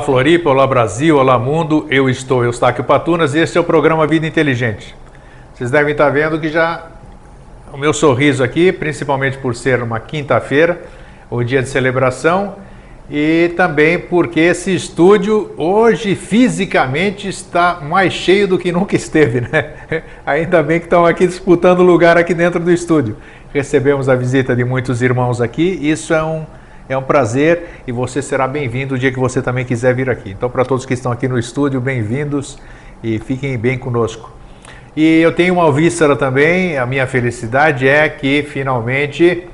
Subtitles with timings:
[0.00, 4.06] Olá Floripa, olá Brasil, olá mundo, eu estou Eustáquio Patunas e este é o programa
[4.06, 4.96] Vida Inteligente.
[5.52, 6.86] Vocês devem estar vendo que já
[7.70, 10.80] o meu sorriso aqui, principalmente por ser uma quinta-feira,
[11.28, 12.56] o dia de celebração,
[13.10, 19.74] e também porque esse estúdio hoje fisicamente está mais cheio do que nunca esteve, né?
[20.24, 23.18] Ainda bem que estão aqui disputando lugar aqui dentro do estúdio.
[23.52, 26.46] Recebemos a visita de muitos irmãos aqui, isso é um,
[26.90, 30.30] é um prazer e você será bem-vindo o dia que você também quiser vir aqui.
[30.30, 32.58] Então, para todos que estão aqui no estúdio, bem-vindos
[33.00, 34.32] e fiquem bem conosco.
[34.96, 39.46] E eu tenho uma víscera também, a minha felicidade é que finalmente,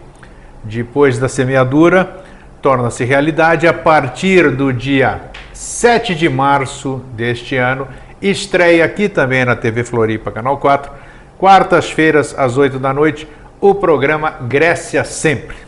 [0.65, 2.25] depois da semeadura,
[2.63, 5.21] torna-se realidade a partir do dia
[5.53, 7.87] 7 de março deste ano.
[8.21, 10.91] Estreia aqui também na TV Floripa, Canal 4,
[11.37, 13.29] quartas-feiras às 8 da noite,
[13.61, 15.66] o programa Grécia Sempre.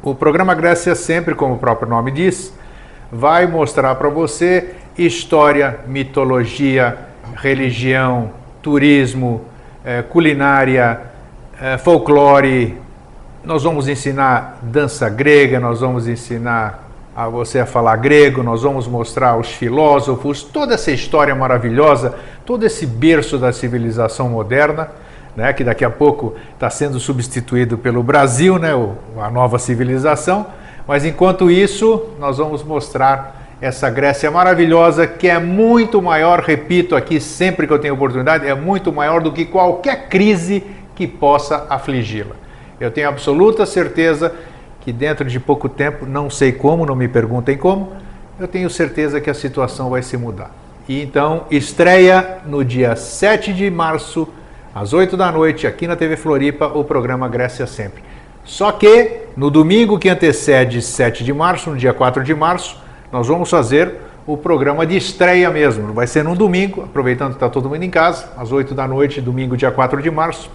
[0.00, 2.54] O programa Grécia Sempre, como o próprio nome diz,
[3.10, 6.96] vai mostrar para você história, mitologia,
[7.34, 8.30] religião,
[8.62, 9.44] turismo,
[9.84, 11.00] eh, culinária,
[11.60, 12.78] eh, folclore,
[13.42, 18.86] nós vamos ensinar dança grega, nós vamos ensinar a você a falar grego, nós vamos
[18.86, 22.14] mostrar os filósofos, toda essa história maravilhosa,
[22.46, 24.90] todo esse berço da civilização moderna,
[25.38, 28.72] né, que daqui a pouco está sendo substituído pelo Brasil, né,
[29.20, 30.48] a nova civilização.
[30.84, 37.20] Mas enquanto isso, nós vamos mostrar essa Grécia maravilhosa que é muito maior, repito aqui
[37.20, 40.64] sempre que eu tenho oportunidade, é muito maior do que qualquer crise
[40.96, 42.34] que possa afligi-la.
[42.80, 44.34] Eu tenho absoluta certeza
[44.80, 47.92] que dentro de pouco tempo, não sei como, não me perguntem como,
[48.40, 50.50] eu tenho certeza que a situação vai se mudar.
[50.88, 54.28] E então, estreia no dia 7 de março,
[54.80, 58.00] às 8 da noite, aqui na TV Floripa, o programa Grécia Sempre.
[58.44, 62.80] Só que no domingo que antecede 7 de março, no dia 4 de março,
[63.10, 65.92] nós vamos fazer o programa de estreia mesmo.
[65.92, 69.20] Vai ser num domingo, aproveitando que está todo mundo em casa, às 8 da noite,
[69.20, 70.48] domingo, dia 4 de março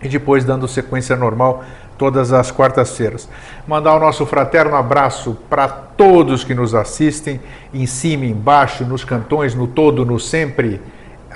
[0.00, 1.62] e depois dando sequência normal
[1.98, 3.28] todas as quartas-feiras.
[3.68, 7.38] Mandar o nosso fraterno abraço para todos que nos assistem,
[7.74, 10.80] em cima, embaixo, nos cantões, no todo, no sempre.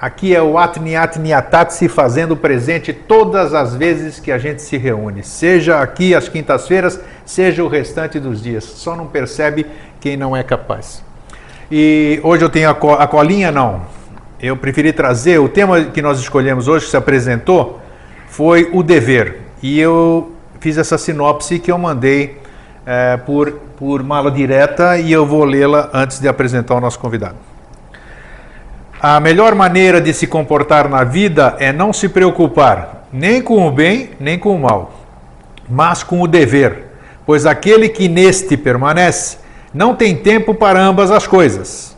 [0.00, 1.18] Aqui é o Atniat
[1.70, 7.00] se fazendo presente todas as vezes que a gente se reúne, seja aqui às quintas-feiras,
[7.24, 8.64] seja o restante dos dias.
[8.64, 9.66] Só não percebe
[10.00, 11.02] quem não é capaz.
[11.70, 13.82] E hoje eu tenho a, co a colinha, não.
[14.40, 17.80] Eu preferi trazer o tema que nós escolhemos hoje, que se apresentou,
[18.28, 19.40] foi o dever.
[19.62, 22.38] E eu fiz essa sinopse que eu mandei
[22.84, 27.55] é, por, por mala direta e eu vou lê-la antes de apresentar o nosso convidado.
[29.00, 33.70] A melhor maneira de se comportar na vida é não se preocupar nem com o
[33.70, 35.00] bem nem com o mal,
[35.68, 36.86] mas com o dever,
[37.26, 39.36] pois aquele que neste permanece
[39.72, 41.94] não tem tempo para ambas as coisas.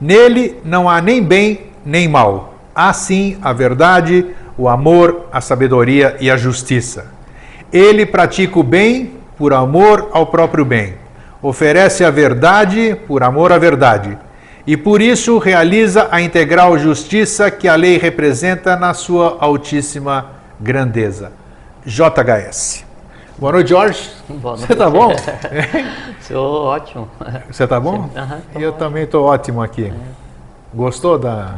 [0.00, 2.54] Nele não há nem bem nem mal.
[2.74, 4.26] Há sim a verdade,
[4.58, 7.12] o amor, a sabedoria e a justiça.
[7.72, 10.94] Ele pratica o bem por amor ao próprio bem,
[11.40, 14.18] oferece a verdade por amor à verdade,
[14.70, 20.26] e por isso realiza a integral justiça que a lei representa na sua altíssima
[20.60, 21.32] grandeza.
[21.84, 22.86] JHS.
[23.36, 24.08] Boa noite, Jorge.
[24.28, 24.68] Boa noite.
[24.68, 25.12] Você tá bom?
[26.22, 27.08] Estou ótimo.
[27.50, 27.96] Você tá bom?
[27.96, 29.86] Uhum, Eu também estou ótimo aqui.
[29.86, 29.92] É.
[30.72, 31.54] Gostou da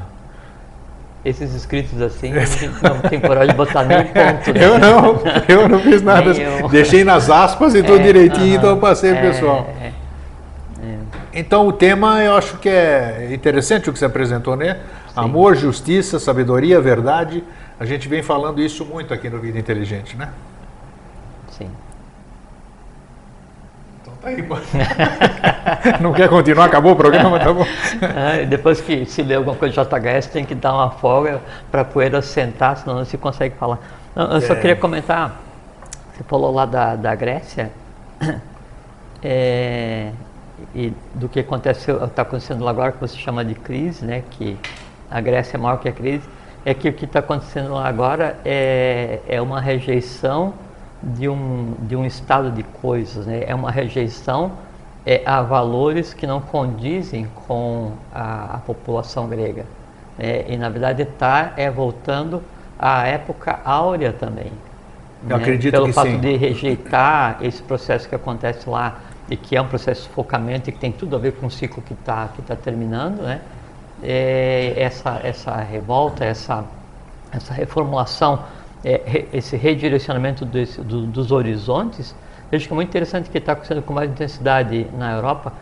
[1.22, 2.32] esses escritos assim,
[2.82, 4.54] não tem coragem de botar nem ponto.
[4.54, 4.64] Né?
[4.64, 6.32] Eu não, eu não fiz nada.
[6.70, 9.68] Deixei nas aspas e tudo é, direitinho, uh -huh, então eu passei é, pessoal.
[9.82, 9.92] É,
[11.32, 14.80] então o tema eu acho que é interessante o que você apresentou, né?
[15.08, 15.20] Sim.
[15.20, 17.42] Amor, justiça, sabedoria, verdade.
[17.78, 20.28] A gente vem falando isso muito aqui no Vida Inteligente, né?
[21.50, 21.70] Sim.
[24.22, 24.44] Tá aí,
[26.00, 26.66] Não quer continuar?
[26.66, 27.40] Acabou o programa?
[27.40, 27.66] Tá bom.
[28.16, 31.40] É, depois que se lê alguma coisa de JHS, tem que dar uma folga
[31.72, 33.80] para a poeira sentar, senão não se consegue falar.
[34.14, 34.56] Não, eu só é.
[34.56, 35.40] queria comentar,
[36.14, 37.72] você falou lá da, da Grécia,
[39.20, 40.12] é,
[40.74, 44.56] e do que aconteceu, está acontecendo lá agora, que você chama de crise, né, que
[45.10, 46.24] a Grécia é maior que a crise,
[46.64, 50.54] é que o que está acontecendo lá agora é, é uma rejeição
[51.02, 53.42] de um, de um estado de coisas, né?
[53.46, 54.52] é uma rejeição
[55.04, 59.64] é, a valores que não condizem com a, a população grega.
[60.18, 62.42] É, e na verdade está é, voltando
[62.78, 64.52] à época áurea também.
[65.24, 65.42] Eu né?
[65.42, 66.20] acredito Pelo que fato sim.
[66.20, 68.98] de rejeitar esse processo que acontece lá
[69.32, 71.50] e que é um processo de focamento e que tem tudo a ver com o
[71.50, 73.40] ciclo que está que tá terminando, né?
[74.02, 76.64] É, essa, essa revolta, essa,
[77.32, 78.40] essa reformulação
[78.84, 82.14] é, esse redirecionamento desse, do, dos horizontes,
[82.50, 85.52] vejo que é muito interessante que está acontecendo com mais intensidade na Europa,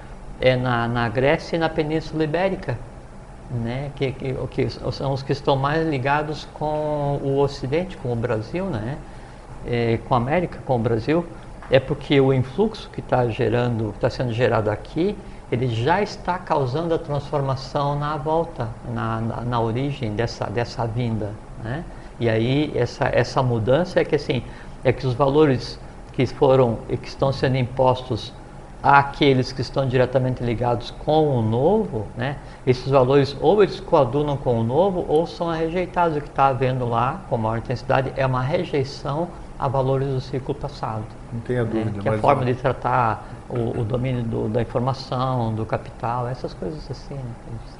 [0.40, 2.78] é na, na Grécia e na Península Ibérica,
[3.50, 3.90] né?
[3.94, 8.64] que, que, que são os que estão mais ligados com o Ocidente, com o Brasil,
[8.66, 8.96] né?
[9.66, 11.26] É, com a América, com o Brasil,
[11.70, 15.16] é porque o influxo que está gerando, está sendo gerado aqui,
[15.50, 21.32] ele já está causando a transformação na volta, na, na, na origem dessa, dessa vinda,
[21.62, 21.84] né?
[22.18, 24.42] E aí essa, essa mudança é que assim,
[24.84, 25.78] é que os valores
[26.12, 28.32] que foram que estão sendo impostos
[28.82, 32.36] àqueles que estão diretamente ligados com o novo, né?
[32.66, 36.16] Esses valores ou eles coadunam com o novo ou são rejeitados.
[36.16, 39.28] O que está havendo lá com maior intensidade é uma rejeição
[39.60, 41.04] a valores do ciclo passado.
[41.30, 41.70] Não tenha né?
[41.70, 41.90] dúvida.
[41.98, 42.02] Né?
[42.02, 46.54] Que é a forma de tratar o, o domínio do, da informação, do capital, essas
[46.54, 47.14] coisas assim.
[47.14, 47.34] Né?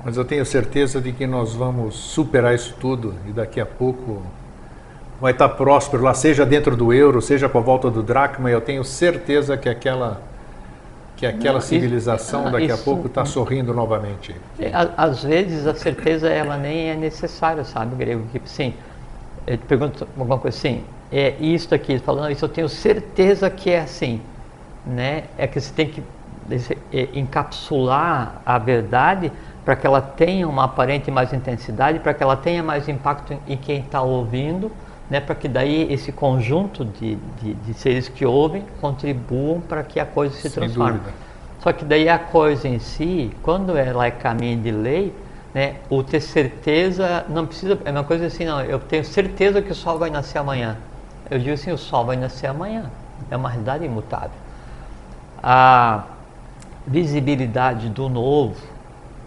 [0.04, 4.22] Mas eu tenho certeza de que nós vamos superar isso tudo e daqui a pouco
[5.18, 8.60] vai estar próspero lá, seja dentro do euro, seja com a volta do dracma, eu
[8.60, 10.20] tenho certeza que aquela
[11.16, 14.34] que aquela Não, civilização isso, daqui isso, a pouco está sorrindo novamente.
[14.58, 18.24] É, às vezes a certeza ela nem é necessária, sabe, grego?
[18.32, 18.72] Tipo assim,
[19.46, 20.82] eu te pergunto alguma coisa assim,
[21.12, 24.20] é isto aqui, falando isso, eu tenho certeza que é assim,
[24.86, 25.24] né?
[25.36, 26.02] É que você tem que
[26.92, 29.30] é, encapsular a verdade
[29.64, 33.56] para que ela tenha uma aparente mais intensidade, para que ela tenha mais impacto em
[33.56, 34.70] quem está ouvindo,
[35.08, 40.00] né, para que daí esse conjunto de, de, de, seres que ouvem contribuam para que
[40.00, 41.00] a coisa se transforme.
[41.60, 45.14] Só que daí a coisa em si, quando ela é caminho de lei,
[45.52, 48.62] né, o ter certeza não precisa é uma coisa assim, não.
[48.62, 50.76] Eu tenho certeza que o sol vai nascer amanhã.
[51.30, 52.90] Eu digo assim, o sol vai nascer amanhã.
[53.30, 54.32] É uma realidade imutável.
[55.42, 56.04] A
[56.86, 58.56] visibilidade do novo,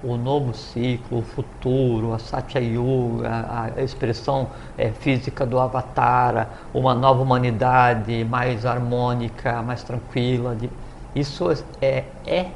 [0.04, 6.94] o novo ciclo, o futuro, a Satya Yuga, a expressão é, física do Avatar, uma
[6.94, 10.56] nova humanidade mais harmônica, mais tranquila.
[10.56, 10.70] De,
[11.16, 11.50] isso
[11.82, 12.48] é, é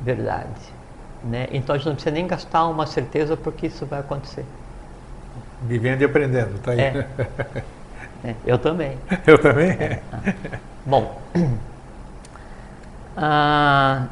[0.00, 0.74] verdade.
[1.22, 1.46] Né?
[1.52, 4.44] Então a gente não precisa nem gastar uma certeza porque isso vai acontecer.
[5.62, 6.80] Vivendo e aprendendo, tá aí.
[6.80, 7.06] É.
[8.24, 8.96] É, eu também.
[9.26, 9.70] Eu também?
[9.70, 10.02] É.
[10.84, 11.20] Bom.
[13.18, 14.08] Ah,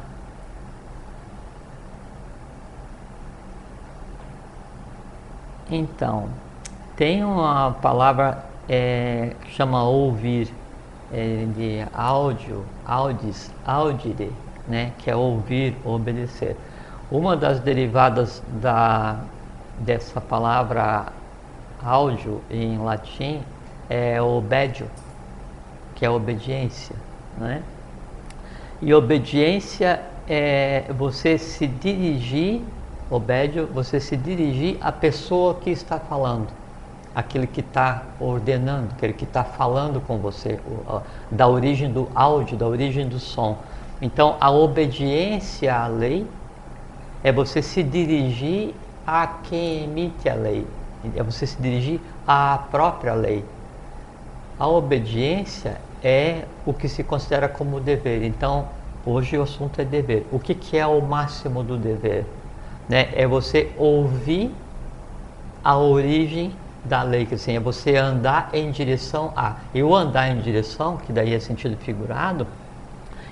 [5.69, 6.29] Então,
[6.95, 10.53] tem uma palavra é, que chama ouvir,
[11.11, 14.31] é, de áudio, audis, audire,
[14.67, 16.55] né, que é ouvir, obedecer.
[17.09, 19.17] Uma das derivadas da,
[19.79, 21.07] dessa palavra
[21.83, 23.41] áudio em latim
[23.89, 24.87] é obedio,
[25.95, 26.95] que é obediência.
[27.37, 27.61] Né?
[28.81, 32.61] E obediência é você se dirigir
[33.09, 36.47] Obédio, você se dirigir à pessoa que está falando,
[37.13, 40.59] aquele que está ordenando, aquele que está falando com você,
[41.29, 43.59] da origem do áudio, da origem do som.
[44.01, 46.25] Então, a obediência à lei
[47.23, 48.73] é você se dirigir
[49.05, 50.65] a quem emite a lei,
[51.15, 53.45] é você se dirigir à própria lei.
[54.59, 58.23] A obediência é o que se considera como dever.
[58.23, 58.67] Então,
[59.05, 60.25] hoje o assunto é dever.
[60.31, 62.25] O que, que é o máximo do dever?
[62.87, 64.53] né, é você ouvir
[65.63, 69.55] a origem da lei, que assim, é você andar em direção a.
[69.73, 72.45] E o andar em direção, que daí é sentido figurado,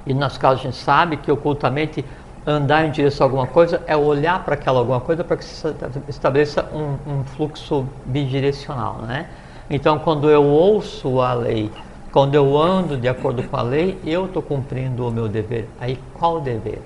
[0.06, 2.03] e no nosso caso a gente sabe que ocultamente
[2.46, 5.65] andar em direção a alguma coisa é olhar para aquela alguma coisa para que se
[6.10, 9.27] estabeleça um, um, fluxo bidirecional, né?
[9.70, 11.72] Então, quando eu ouço a lei,
[12.12, 15.67] quando eu ando de acordo com a lei, eu estou cumprindo o meu dever.
[15.79, 16.82] Aí, qual dever?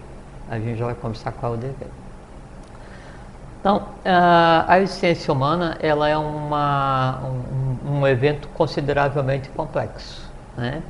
[0.49, 1.87] A gente já vai conversar qual é o dever.
[3.59, 7.19] Então, a existência humana ela é uma,
[7.83, 10.81] um, um evento consideravelmente complexo, né?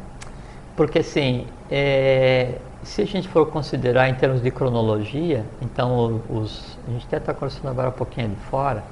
[0.75, 6.91] Porque assim, é, se a gente for considerar em termos de cronologia, então os, a
[6.91, 8.83] gente até está conversando agora um pouquinho de fora,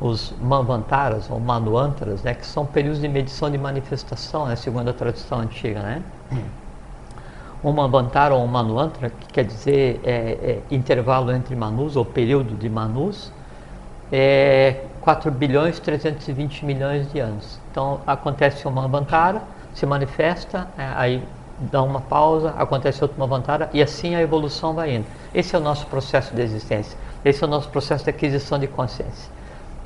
[0.00, 4.92] os Manvantaras ou Manuantaras, né, que são períodos de medição de manifestação, né, segundo a
[4.92, 6.02] tradição antiga, né?
[7.62, 12.54] um Manvantara ou um Manuantra, que quer dizer é, é, intervalo entre Manus, ou período
[12.54, 13.32] de Manus,
[14.12, 17.58] é 4 bilhões 320 milhões de anos.
[17.70, 19.42] Então acontece uma Manvantara,
[19.74, 21.22] se manifesta, é, aí
[21.58, 25.06] dá uma pausa, acontece outra Manvantara e assim a evolução vai indo.
[25.34, 28.68] Esse é o nosso processo de existência, esse é o nosso processo de aquisição de
[28.68, 29.37] consciência.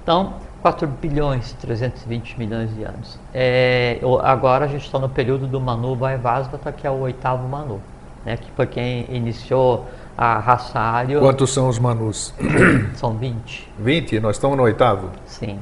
[0.02, 3.18] Então, 4 bilhões 320 milhões de anos.
[3.34, 7.80] É, agora a gente está no período do Manu Vaivasvata, que é o oitavo Manu,
[8.24, 11.18] né, que foi quem iniciou a raça Arya.
[11.18, 12.34] Quantos são os Manus?
[12.94, 13.68] São 20.
[13.78, 14.20] 20?
[14.20, 15.10] Nós estamos no oitavo?
[15.26, 15.58] Sim.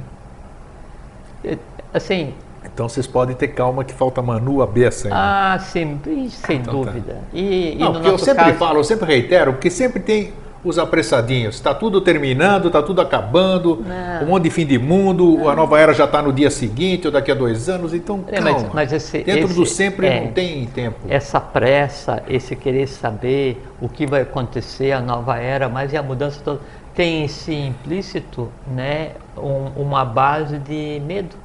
[1.93, 2.33] Assim,
[2.63, 5.17] Então vocês podem ter calma que falta Manu a beça ainda.
[5.53, 6.91] Ah, sim, sem então, tá.
[6.91, 7.13] dúvida.
[7.13, 7.19] Tá.
[7.33, 8.57] E, Não, e porque eu sempre caso...
[8.57, 10.33] falo, eu sempre reitero, porque sempre tem
[10.63, 11.55] os apressadinhos.
[11.55, 14.23] Está tudo terminando, está tudo acabando, Não.
[14.23, 15.49] um monte de fim de mundo, Não.
[15.49, 18.41] a nova era já está no dia seguinte ou daqui a dois anos, então é,
[18.41, 18.51] calma.
[18.51, 20.99] Mas, mas esse, Dentro esse, do sempre é, não tem tempo.
[21.09, 26.03] Essa pressa, esse querer saber o que vai acontecer, a nova era, mas e a
[26.03, 26.61] mudança toda,
[26.93, 31.35] tem esse implícito né, um, uma base de medo.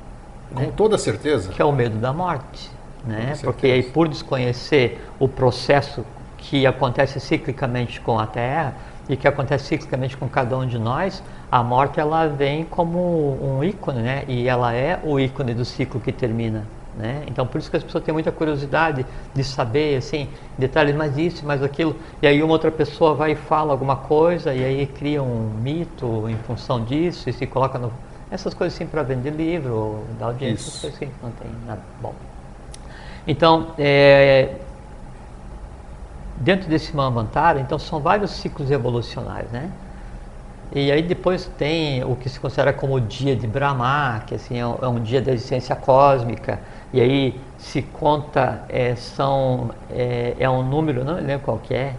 [0.55, 0.73] Com né?
[0.77, 1.51] toda certeza.
[1.53, 2.71] Que é o medo da morte.
[3.05, 3.35] Né?
[3.43, 6.05] Porque aí, por desconhecer o processo
[6.37, 8.75] que acontece ciclicamente com a Terra,
[9.09, 13.63] e que acontece ciclicamente com cada um de nós, a morte ela vem como um
[13.63, 14.25] ícone, né?
[14.27, 16.65] E ela é o ícone do ciclo que termina,
[16.97, 17.23] né?
[17.27, 21.47] Então por isso que as pessoas têm muita curiosidade de saber, assim, detalhes, mais isso,
[21.47, 21.95] mais aquilo.
[22.21, 26.29] E aí uma outra pessoa vai e fala alguma coisa e aí cria um mito
[26.29, 27.93] em função disso e se coloca no
[28.29, 32.13] essas coisas assim para vender livro, dar audiência, essas coisas assim, não tem nada bom.
[33.27, 34.57] Então, é,
[36.39, 39.71] dentro desse Mahamantara, então são vários ciclos evolucionários, né?
[40.73, 44.59] E aí depois tem o que se considera como o dia de Brahma, que assim
[44.59, 46.61] é um, é um dia da existência cósmica,
[46.93, 51.95] e aí se conta, é, são, é, é, um número, não lembro qual que é,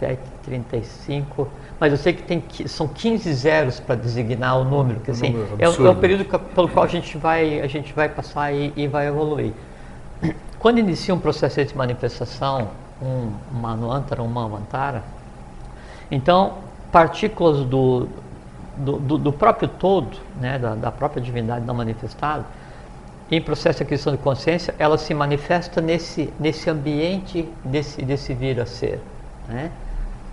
[0.00, 1.48] 17, 35,
[1.78, 5.64] mas eu sei que tem, são 15 zeros para designar o número, que assim, é,
[5.64, 9.06] é, o período pelo qual a gente vai, a gente vai passar e, e vai
[9.06, 9.52] evoluir.
[10.58, 12.68] Quando inicia um processo de manifestação,
[13.00, 15.02] um Manvantara, um Mamantara,
[16.10, 16.54] então
[16.90, 18.08] partículas do,
[18.76, 22.44] do, do, do próprio todo, né, da, da, própria divindade não manifestada,
[23.30, 28.58] em processo de aquisição de consciência, ela se manifesta nesse, nesse ambiente desse, desse vir
[28.58, 29.00] a ser.
[29.46, 29.70] Né?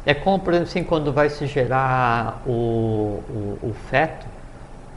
[0.06, 4.26] É como, por exemplo, assim, quando vai se gerar o, o, o feto,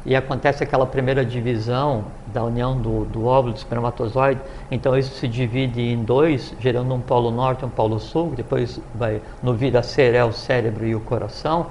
[0.07, 5.27] e acontece aquela primeira divisão da união do, do óvulo do espermatozoide, então isso se
[5.27, 9.77] divide em dois, gerando um polo norte e um polo sul, depois vai no vir
[9.77, 11.67] a ser é o cérebro e o coração.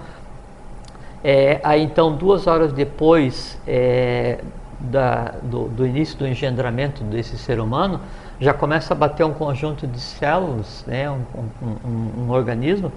[1.24, 4.40] É, aí então, duas horas depois é,
[4.80, 8.00] da, do, do, início do engendramento desse ser humano,
[8.40, 12.92] já começa a bater um conjunto de células, né, um, um, um, um organismo,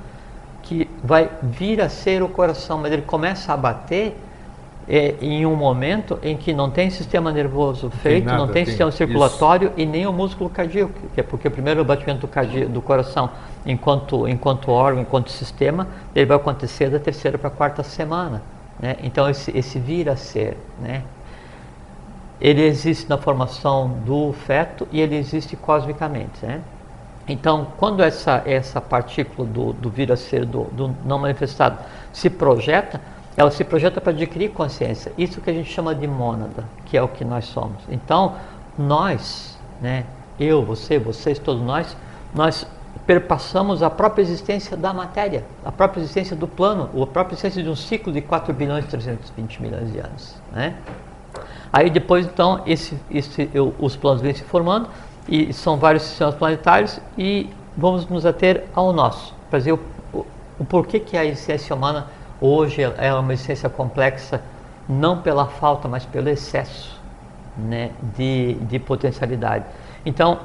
[0.62, 4.17] que vai vir a ser o coração, mas ele começa a bater
[4.88, 8.46] é, em um momento em que não tem sistema nervoso feito, não tem, nada, não
[8.46, 9.80] tem, tem sistema circulatório isso.
[9.80, 13.30] e nem o músculo cardíaco, que é porque o primeiro batimento do, cardio, do coração,
[13.64, 18.42] enquanto, enquanto órgão, enquanto sistema, ele vai acontecer da terceira para a quarta semana.
[18.80, 18.96] Né?
[19.02, 21.02] Então, esse, esse vir a ser, né?
[22.40, 26.44] ele existe na formação do feto e ele existe cosmicamente.
[26.44, 26.62] Né?
[27.28, 31.78] Então, quando essa, essa partícula do, do vir a ser, do, do não manifestado,
[32.12, 33.00] se projeta,
[33.40, 35.12] ela se projeta para adquirir consciência.
[35.16, 37.82] Isso que a gente chama de mônada, que é o que nós somos.
[37.88, 38.35] Então,
[38.76, 40.04] nós, né,
[40.38, 41.97] eu, você, vocês, todos nós,
[42.35, 42.66] nós
[43.06, 47.70] perpassamos a própria existência da matéria, a própria existência do plano, a própria existência de
[47.70, 50.37] um ciclo de 4 bilhões e 320 milhões de anos.
[50.52, 50.75] Né?
[51.73, 54.87] Aí depois, então, esse, esse, eu, os planos vêm se formando,
[55.26, 59.80] e são vários sistemas planetários, e vamos nos ater ao nosso, para dizer o,
[60.12, 60.26] o,
[60.59, 62.06] o porquê que a existência humana
[62.40, 64.40] Hoje é uma essência complexa
[64.88, 66.99] não pela falta, mas pelo excesso
[67.56, 69.64] né, de, de potencialidade.
[70.04, 70.38] Então,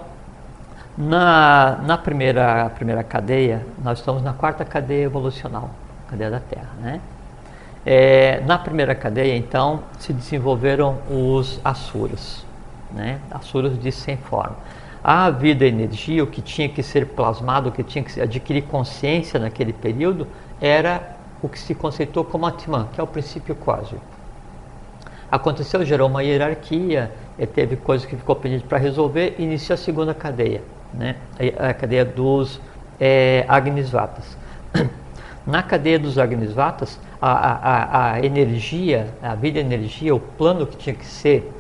[0.98, 5.70] na, na primeira, primeira cadeia, nós estamos na quarta cadeia evolucional,
[6.10, 6.70] cadeia da Terra.
[6.82, 7.02] Né?
[7.86, 12.46] É, na primeira cadeia, então, se desenvolveram os Asuras,
[12.92, 13.20] né?
[13.30, 14.56] Asuras de sem forma.
[15.04, 18.64] A vida e energia, o que tinha que ser plasmado, o que tinha que adquirir
[18.64, 20.28] consciência naquele período,
[20.60, 21.15] era
[21.46, 24.04] o que se conceitou como Atman, que é o princípio cósmico.
[25.32, 27.12] Aconteceu, gerou uma hierarquia,
[27.54, 31.16] teve coisas que ficou pendente para resolver, e iniciou a segunda cadeia, né?
[31.60, 32.60] a cadeia dos
[33.00, 34.38] é, Agnisvatas.
[35.46, 40.96] Na cadeia dos Agnisvatas, a, a, a energia, a vida energia, o plano que tinha
[40.96, 41.52] que ser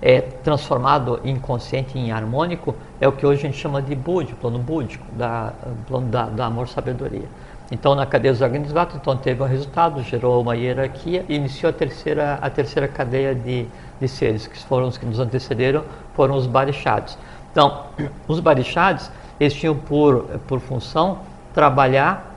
[0.00, 4.34] é, transformado em consciente, em harmônico, é o que hoje a gente chama de Budi,
[4.34, 5.52] plano búdico, da,
[5.88, 7.26] plano da, da amor-sabedoria.
[7.74, 11.72] Então, na cadeia dos organizados, então teve um resultado, gerou uma hierarquia e iniciou a
[11.72, 13.66] terceira, a terceira cadeia de,
[14.00, 15.82] de seres, que foram os que nos antecederam,
[16.14, 17.18] foram os barichados.
[17.50, 17.86] Então,
[18.28, 21.18] os barichados, eles tinham por, por função
[21.52, 22.32] trabalhar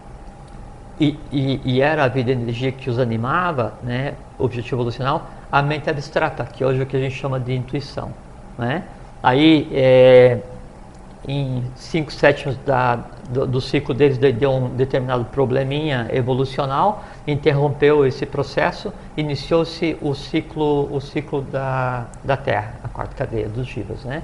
[1.00, 5.62] e, e, e, era a vida e energia que os animava, né, objetivo evolucional, a
[5.62, 8.12] mente abstrata, que hoje é o que a gente chama de intuição.
[8.58, 8.82] Né?
[9.22, 10.40] Aí, é,
[11.28, 18.26] em 5 sétimos da, do, do, ciclo deles deu um determinado probleminha evolucional, interrompeu esse
[18.26, 24.04] processo, iniciou-se o ciclo, o ciclo da, da Terra, a quarta cadeia dos Jivas.
[24.04, 24.24] Né?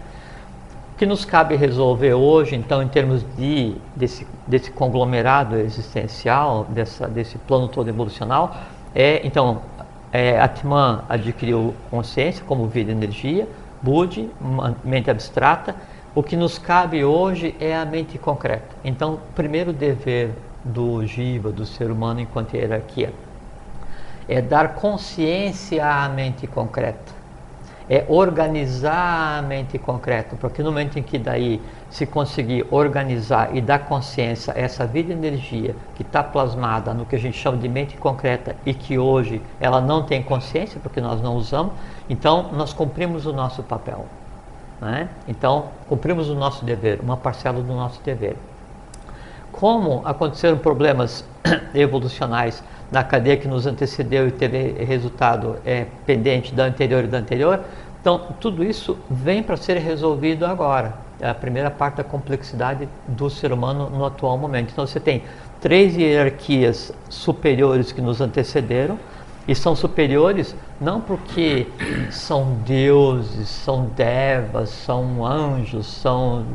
[0.94, 7.08] O que nos cabe resolver hoje, então, em termos de, desse, desse conglomerado existencial, dessa,
[7.08, 8.56] desse plano todo evolucional,
[8.96, 9.62] é, então,
[10.12, 13.48] é, Atman adquiriu consciência como vida e energia,
[13.82, 14.30] Budi,
[14.84, 15.76] mente abstrata,
[16.15, 18.75] o que nos cabe hoje é a mente concreta.
[18.84, 20.32] Então, o primeiro dever
[20.63, 23.12] do Jiva, do ser humano enquanto hierarquia,
[24.27, 27.24] é dar consciência à mente concreta.
[27.89, 33.60] É organizar a mente concreta, porque no momento em que daí se conseguir organizar e
[33.60, 37.58] dar consciência a essa vida e energia que está plasmada no que a gente chama
[37.58, 41.74] de mente concreta e que hoje ela não tem consciência porque nós não usamos,
[42.10, 44.05] então nós cumprimos o nosso papel.
[44.84, 45.08] Né?
[45.30, 48.36] Então, cumprimos o nosso dever, uma parcela do nosso dever.
[49.50, 51.24] Como aconteceram problemas
[51.74, 52.62] evolucionais
[52.92, 57.62] na cadeia que nos antecedeu e teve resultado é, pendente da anterior e da anterior,
[58.02, 60.96] então tudo isso vem para ser resolvido agora.
[61.22, 64.72] É a primeira parte da complexidade do ser humano no atual momento.
[64.74, 65.24] Então você tem
[65.62, 69.00] três hierarquias superiores que nos antecederam,
[69.48, 71.68] e são superiores não porque
[72.12, 76.46] são deuses, são devas, são anjos, são,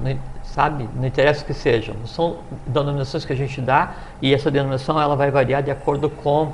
[0.44, 1.94] sabe, não interessa o que sejam.
[2.04, 6.52] São denominações que a gente dá e essa denominação ela vai variar de acordo com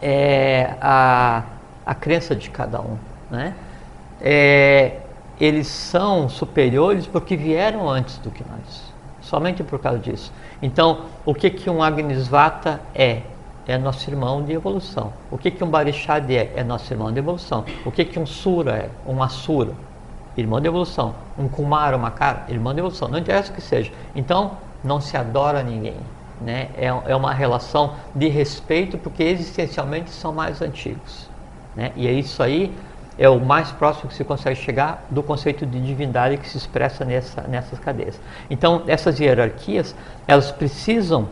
[0.00, 1.42] é, a,
[1.84, 2.96] a crença de cada um,
[3.30, 3.54] né?
[4.20, 5.00] É,
[5.38, 8.82] eles são superiores porque vieram antes do que nós,
[9.20, 10.32] somente por causa disso.
[10.62, 13.20] Então, o que que um Agnisvata é?
[13.66, 15.12] É nosso irmão de evolução.
[15.30, 16.52] O que, que um Barishad é?
[16.54, 17.64] É nosso irmão de evolução.
[17.84, 18.90] O que, que um Sura é?
[19.06, 19.72] Um Asura,
[20.36, 21.14] irmão de evolução.
[21.38, 23.08] Um Kumara, uma cara, irmão de evolução.
[23.08, 23.90] Não interessa o que seja.
[24.14, 24.52] Então,
[24.84, 25.96] não se adora ninguém.
[26.40, 26.68] Né?
[26.76, 31.28] É, é uma relação de respeito, porque existencialmente são mais antigos.
[31.74, 31.92] Né?
[31.96, 32.72] E é isso aí
[33.18, 37.04] é o mais próximo que se consegue chegar do conceito de divindade que se expressa
[37.04, 38.20] nessa, nessas cadeias.
[38.50, 39.94] Então, essas hierarquias,
[40.28, 41.28] elas precisam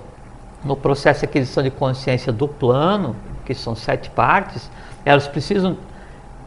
[0.65, 4.71] no processo de aquisição de consciência do plano, que são sete partes,
[5.05, 5.77] elas precisam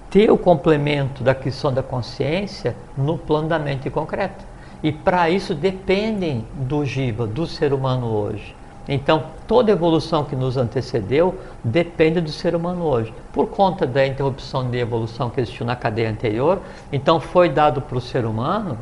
[0.10, 4.46] ter o complemento da aquisição da consciência no plano da mente concreta.
[4.82, 8.56] E para isso dependem do jiva, do ser humano hoje.
[8.88, 13.14] Então, toda evolução que nos antecedeu depende do ser humano hoje.
[13.34, 17.98] Por conta da interrupção de evolução que existiu na cadeia anterior, então foi dado para
[17.98, 18.78] o ser humano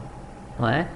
[0.59, 0.87] não é,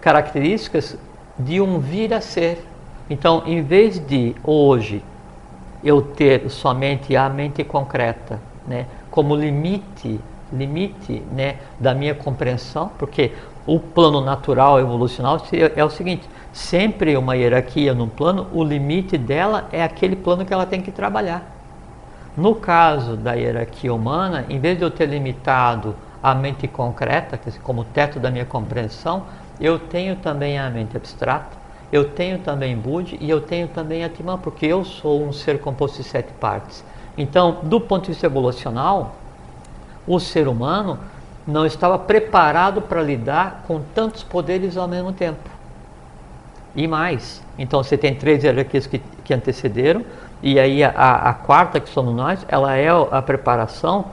[0.00, 0.96] características
[1.38, 2.64] de um vir a ser
[3.08, 5.02] então, em vez de hoje
[5.82, 10.18] eu ter somente a mente concreta, né, como limite,
[10.50, 13.32] limite, né, da minha compreensão, porque
[13.66, 15.38] o plano natural evolucional
[15.76, 20.52] é o seguinte: sempre uma hierarquia num plano, o limite dela é aquele plano que
[20.52, 21.50] ela tem que trabalhar.
[22.36, 27.84] No caso da hierarquia humana, em vez de eu ter limitado a mente concreta, como
[27.84, 29.24] teto da minha compreensão,
[29.60, 34.38] eu tenho também a mente abstrata eu tenho também Budi e eu tenho também Atman,
[34.38, 36.84] porque eu sou um ser composto de sete partes.
[37.16, 39.14] Então, do ponto de vista evolucional,
[40.06, 40.98] o ser humano
[41.46, 45.48] não estava preparado para lidar com tantos poderes ao mesmo tempo.
[46.74, 50.04] E mais, então você tem três hierarquias que, que antecederam,
[50.42, 54.06] e aí a, a, quarta, que somos nós, ela é a preparação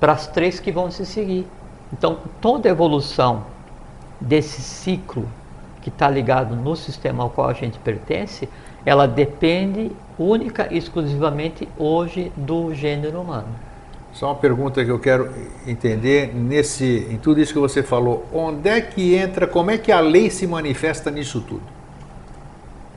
[0.00, 1.46] para as três que vão se seguir.
[1.92, 3.44] Então, toda evolução
[4.20, 5.28] desse ciclo
[5.88, 8.48] que está ligado no sistema ao qual a gente pertence,
[8.84, 13.48] ela depende única e exclusivamente hoje do gênero humano.
[14.12, 15.30] Só uma pergunta que eu quero
[15.66, 19.92] entender nesse, em tudo isso que você falou, onde é que entra, como é que
[19.92, 21.62] a lei se manifesta nisso tudo?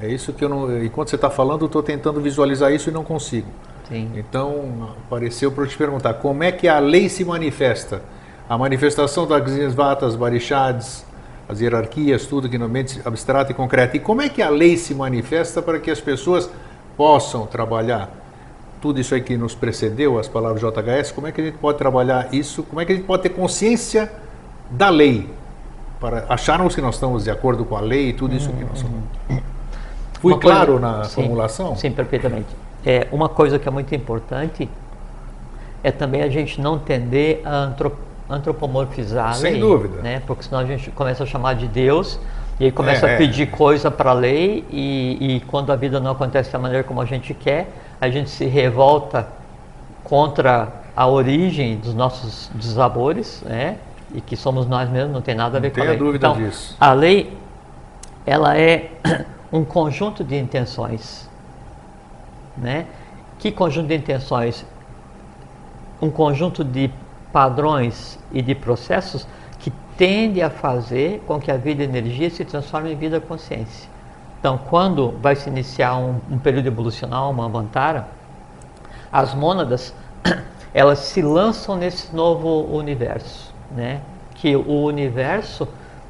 [0.02, 2.94] É isso que eu não, enquanto você está falando, eu estou tentando visualizar isso e
[2.94, 3.48] não consigo.
[3.88, 4.10] Sim.
[4.16, 8.02] Então apareceu para eu te perguntar, como é que a lei se manifesta?
[8.50, 11.06] A manifestação das Vatas, Barishads,
[11.52, 13.98] as hierarquias, tudo que no mente abstrato e concreto.
[13.98, 16.50] E como é que a lei se manifesta para que as pessoas
[16.96, 18.10] possam trabalhar
[18.82, 21.78] tudo isso aí que nos precedeu, as palavras JHS, como é que a gente pode
[21.78, 22.64] trabalhar isso?
[22.64, 24.12] Como é que a gente pode ter consciência
[24.72, 25.30] da lei?
[26.00, 28.80] Para acharmos que nós estamos de acordo com a lei e tudo isso que nós
[28.80, 29.04] somos.
[30.20, 31.76] Fui coisa, claro na sim, formulação?
[31.76, 32.48] Sim, perfeitamente.
[32.84, 34.70] É, uma coisa que é muito importante
[35.84, 40.02] é também a gente não tender a antropologia antropomorfizar Sem lei, dúvida.
[40.02, 40.22] Né?
[40.26, 42.20] Porque senão a gente começa a chamar de Deus
[42.60, 43.46] e aí começa é, a pedir é.
[43.48, 47.06] coisa para a lei e, e, quando a vida não acontece da maneira como a
[47.06, 49.28] gente quer, a gente se revolta
[50.04, 53.78] contra a origem dos nossos desabores, né?
[54.14, 55.98] E que somos nós mesmos, não tem nada a ver não com a lei.
[55.98, 56.76] Dúvida então, disso.
[56.80, 57.36] A lei
[58.26, 58.92] ela é
[59.52, 61.30] um conjunto de intenções,
[62.58, 62.86] né?
[63.40, 64.66] Que conjunto de intenções?
[66.02, 66.92] Um conjunto de
[67.32, 69.28] padrões e de processos
[69.60, 73.90] que tende a fazer com que a vida energia se transforme em vida consciência.
[74.40, 78.08] Então, quando vai se iniciar um, um período evolucional, uma avantara,
[79.12, 79.94] as mônadas
[80.74, 84.02] elas se lançam nesse novo universo, né?
[84.36, 85.68] Que o universo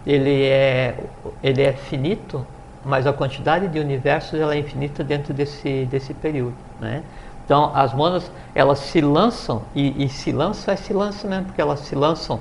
[0.08, 0.96] ele é
[1.44, 2.46] ele é finito,
[2.86, 7.04] mas a quantidade de universos ela é infinita dentro desse desse período, né?
[7.46, 11.62] Então as mônadas elas se lançam e, e se lançam é se lançam mesmo porque
[11.62, 12.40] elas se lançam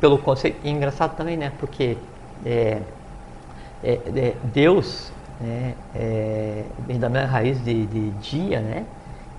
[0.00, 0.58] pelo conceito.
[0.64, 1.52] E engraçado também, né?
[1.58, 1.96] Porque
[2.44, 2.82] é,
[3.82, 8.84] é, é, Deus né, é, vem da mesma raiz de, de dia, né?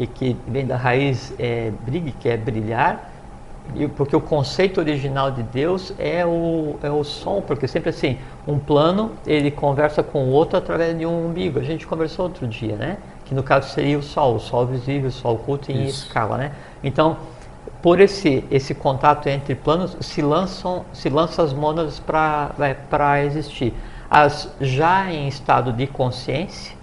[0.01, 3.11] e que vem da raiz é, brig, que é brilhar,
[3.75, 8.17] e porque o conceito original de Deus é o, é o som, porque sempre assim,
[8.47, 11.59] um plano ele conversa com o outro através de um umbigo.
[11.59, 12.97] A gente conversou outro dia, né?
[13.31, 16.05] Que no caso seria o Sol, o Sol visível, o Sol oculto em Isso.
[16.05, 16.51] escala, né?
[16.83, 17.15] Então,
[17.81, 23.73] por esse, esse contato entre planos, se lançam, se lançam as mônadas para existir.
[24.09, 26.75] As já em estado de consciência,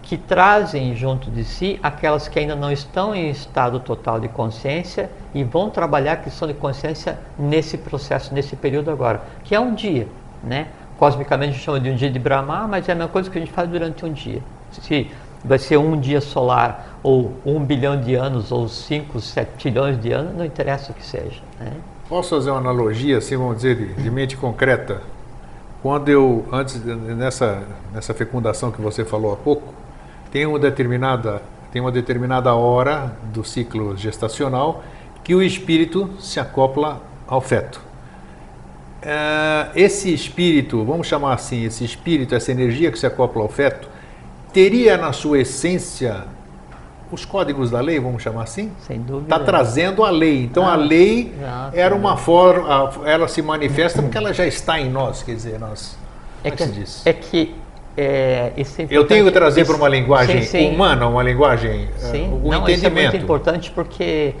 [0.00, 5.10] que trazem junto de si aquelas que ainda não estão em estado total de consciência
[5.34, 9.74] e vão trabalhar a questão de consciência nesse processo, nesse período agora, que é um
[9.74, 10.08] dia,
[10.42, 10.68] né?
[10.96, 13.36] Cosmicamente a gente chama de um dia de Brahma, mas é a mesma coisa que
[13.36, 14.40] a gente faz durante um dia.
[14.72, 15.10] Se
[15.44, 20.12] vai ser um dia solar, ou um bilhão de anos, ou cinco, sete trilhões de
[20.12, 21.40] anos, não interessa o que seja.
[21.60, 21.72] Né?
[22.08, 25.02] Posso fazer uma analogia, assim, vamos dizer, de, de mente concreta?
[25.82, 27.62] Quando eu, antes, nessa,
[27.94, 29.72] nessa fecundação que você falou há pouco,
[30.32, 31.40] tem uma determinada,
[31.72, 34.82] tem uma determinada hora do ciclo gestacional
[35.22, 37.80] que o espírito se acopla ao feto.
[39.00, 43.88] É, esse espírito, vamos chamar assim, esse espírito, essa energia que se acopla ao feto,
[44.52, 46.24] teria na sua essência
[47.10, 48.70] os códigos da lei, vamos chamar assim?
[48.80, 49.34] Sem dúvida.
[49.34, 50.44] Está trazendo a lei.
[50.44, 51.32] Então ah, a lei
[51.72, 55.96] era uma forma, ela se manifesta porque ela já está em nós, quer dizer, nós.
[56.44, 56.64] É, é que,
[57.04, 57.54] é que
[57.96, 60.74] é, é Eu tenho que trazer para uma linguagem sim, sim.
[60.74, 62.28] humana, uma linguagem, é, sim.
[62.28, 62.98] Uh, Não, entendimento.
[62.98, 64.34] É muito importante porque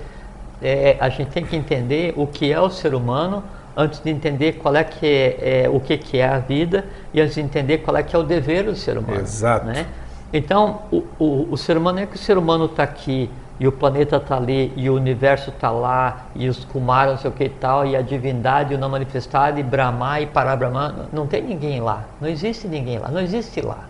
[0.62, 3.42] é, a gente tem que entender o que é o ser humano
[3.78, 7.20] antes de entender qual é que é, é, o que, que é a vida e
[7.20, 9.20] antes de entender qual é que é o dever do ser humano.
[9.20, 9.66] Exato.
[9.66, 9.86] Né?
[10.32, 13.72] Então, o, o, o ser humano é que o ser humano está aqui e o
[13.72, 17.44] planeta está ali, e o universo está lá, e os Kumaras, não sei o que
[17.44, 21.80] e tal, e a divindade, o não manifestado, e Brahma e Parabrahma, não tem ninguém
[21.80, 23.80] lá, não existe ninguém lá, não existe lá.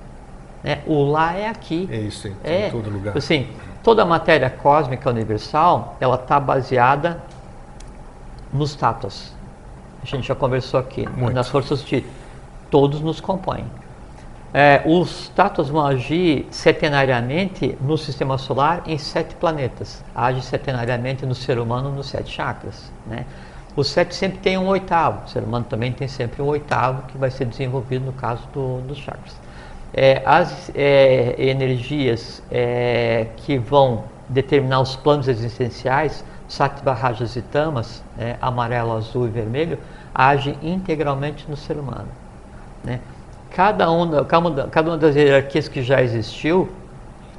[0.65, 0.81] Né?
[0.87, 1.87] O lá é aqui.
[1.93, 3.17] É isso, em, é, em todo lugar.
[3.17, 3.47] Assim,
[3.83, 7.23] toda a matéria cósmica universal, ela está baseada
[8.51, 9.37] nos tatos.
[10.03, 11.35] A gente já conversou aqui, Muito.
[11.35, 12.05] nas forças de
[12.71, 13.65] todos nos compõem.
[14.53, 20.03] É, os tatos vão agir setenariamente no sistema solar em sete planetas.
[20.15, 22.91] Age setenariamente no ser humano nos sete chakras.
[23.07, 23.27] Né?
[23.77, 25.27] O sete sempre tem um oitavo.
[25.27, 28.81] O ser humano também tem sempre um oitavo que vai ser desenvolvido no caso do,
[28.83, 29.37] dos chakras.
[29.93, 38.03] É, as é, energias é, que vão determinar os planos existenciais, Sattva, Rajas e Tamas,
[38.19, 39.79] é, amarelo, azul e vermelho,
[40.15, 42.09] agem integralmente no ser humano.
[42.83, 43.01] Né?
[43.51, 44.25] cada uma,
[44.71, 46.69] cada uma das hierarquias que já existiu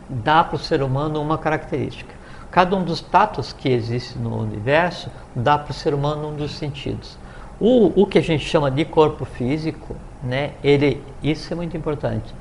[0.09, 2.13] dá para o ser humano uma característica.
[2.51, 6.51] Cada um dos tatos que existe no universo dá para o ser humano um dos
[6.51, 7.17] sentidos.
[7.59, 12.33] O, o que a gente chama de corpo físico, né, ele, isso é muito importante,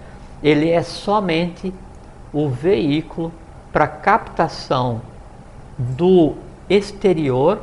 [0.43, 1.75] ele é somente
[2.33, 3.33] o veículo
[3.73, 5.03] para captação
[5.77, 6.35] do
[6.69, 7.59] exterior,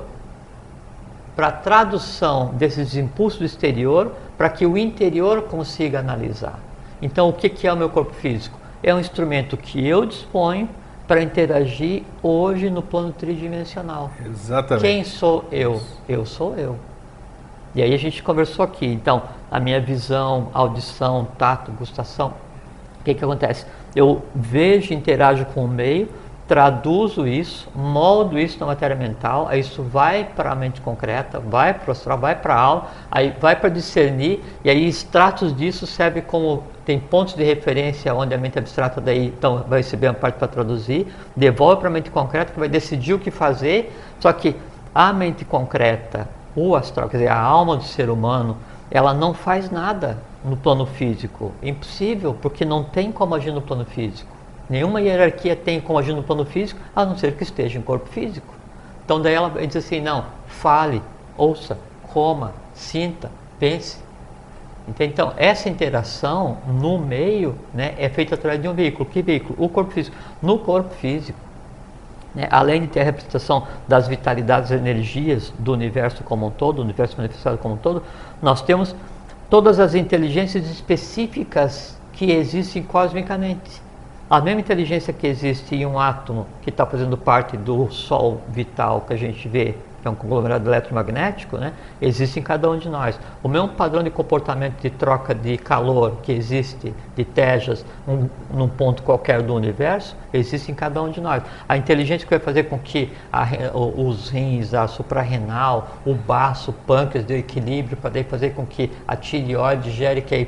[1.35, 6.59] para tradução desses impulsos do exterior para que o interior consiga analisar.
[7.01, 8.57] Então, o que é o meu corpo físico?
[8.81, 10.69] É um instrumento que eu disponho
[11.07, 14.11] para interagir hoje no plano tridimensional.
[14.25, 14.81] Exatamente.
[14.81, 15.81] Quem sou eu?
[16.07, 16.77] Eu sou eu.
[17.75, 18.85] E aí a gente conversou aqui.
[18.85, 22.33] Então, a minha visão, audição, tato, gustação.
[23.01, 23.65] O que, que acontece?
[23.95, 26.09] Eu vejo, interajo com o meio,
[26.47, 31.73] traduzo isso, moldo isso na matéria mental, aí isso vai para a mente concreta, vai
[31.73, 35.87] para o astral, vai para a alma, aí vai para discernir, e aí extratos disso
[35.87, 40.13] servem como tem pontos de referência onde a mente abstrata daí então vai receber uma
[40.13, 44.31] parte para traduzir, devolve para a mente concreta que vai decidir o que fazer, só
[44.31, 44.55] que
[44.93, 48.55] a mente concreta, o astral, quer dizer, a alma do ser humano,
[48.91, 53.83] ela não faz nada no plano físico, impossível, porque não tem como agir no plano
[53.83, 54.34] físico.
[54.69, 58.09] Nenhuma hierarquia tem como agir no plano físico, a não ser que esteja em corpo
[58.09, 58.53] físico.
[59.03, 61.01] Então daí ela diz assim, não, fale,
[61.37, 61.77] ouça,
[62.11, 64.03] coma, sinta, pense.
[64.99, 69.05] Então, essa interação no meio né, é feita através de um veículo.
[69.05, 69.55] Que veículo?
[69.57, 70.15] O corpo físico.
[70.41, 71.37] No corpo físico,
[72.35, 76.75] né, além de ter a representação das vitalidades e energias do universo como um todo,
[76.75, 78.03] do universo manifestado como um todo,
[78.41, 78.95] nós temos
[79.49, 83.84] todas as inteligências específicas que existem cosmicamente.
[84.27, 89.01] A mesma inteligência que existe em um átomo que está fazendo parte do Sol vital
[89.01, 92.87] que a gente vê que é um conglomerado eletromagnético, né, existe em cada um de
[92.87, 93.19] nós.
[93.41, 98.67] O mesmo padrão de comportamento de troca de calor que existe de tejas num, num
[98.67, 101.41] ponto qualquer do universo, existe em cada um de nós.
[101.67, 106.73] A inteligência que vai fazer com que a, os rins, a suprarrenal, o baço, o
[106.73, 110.39] pâncreas de equilíbrio, para fazer com que a tireoide gere que a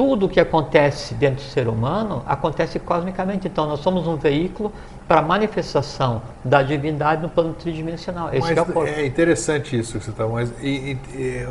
[0.00, 3.46] tudo o que acontece dentro do ser humano acontece cosmicamente.
[3.46, 4.72] Então, nós somos um veículo
[5.06, 8.30] para manifestação da divindade no plano tridimensional.
[8.32, 10.26] Esse mas é, é, interessante isso que você está.
[10.26, 11.46] Mas e, e,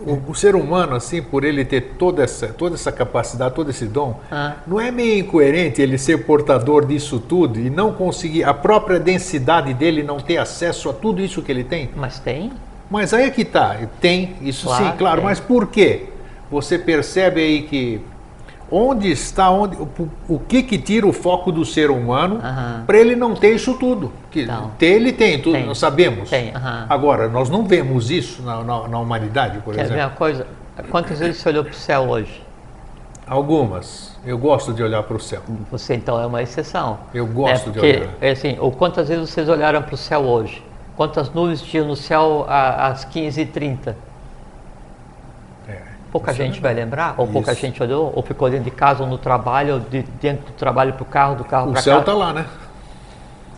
[0.00, 3.86] o, o, ser humano, assim, por ele ter toda essa, toda essa capacidade, todo esse
[3.86, 4.56] dom, ah.
[4.66, 9.72] não é meio incoerente ele ser portador disso tudo e não conseguir a própria densidade
[9.72, 11.88] dele não ter acesso a tudo isso que ele tem?
[11.96, 12.52] Mas tem.
[12.90, 13.78] Mas aí é que está.
[13.98, 15.16] Tem isso claro, sim, claro.
[15.16, 15.24] Tem.
[15.24, 16.08] Mas por quê?
[16.50, 18.00] Você percebe aí que
[18.70, 19.88] onde está, onde, o,
[20.28, 22.84] o, que que tira o foco do ser humano uhum.
[22.84, 24.12] para ele não ter isso tudo.
[24.30, 26.30] Que então, ter ele tem, tudo, tem, nós sabemos.
[26.30, 26.86] Tem, uhum.
[26.88, 29.96] Agora, nós não vemos isso na, na, na humanidade, por Quer exemplo.
[29.96, 30.46] Ver uma coisa?
[30.90, 32.42] Quantas vezes você olhou para o céu hoje?
[33.26, 34.14] Algumas.
[34.26, 35.42] Eu gosto de olhar para o céu.
[35.70, 36.98] Você então é uma exceção.
[37.12, 37.72] Eu gosto né?
[37.72, 38.14] Porque, de olhar.
[38.20, 40.62] É assim, ou quantas vezes vocês olharam para o céu hoje?
[40.96, 43.94] Quantas nuvens tinham no céu às 15h30?
[46.14, 47.32] Pouca Você gente vai lembrar, ou Isso.
[47.32, 50.52] pouca gente olhou, ou ficou dentro de casa, ou no trabalho, ou de dentro do
[50.52, 51.90] trabalho para o carro, do carro para casa.
[51.90, 52.46] O céu está lá, né?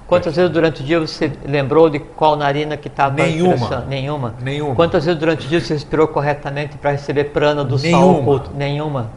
[0.06, 0.36] Quantas é.
[0.40, 3.84] vezes durante o dia você lembrou de qual narina que estava Nenhuma.
[3.86, 4.34] Nenhuma.
[4.40, 4.74] Nenhuma.
[4.74, 8.02] Quantas vezes durante o dia você respirou corretamente para receber prana do Nenhuma.
[8.02, 8.50] sol oculto?
[8.54, 9.10] Nenhuma.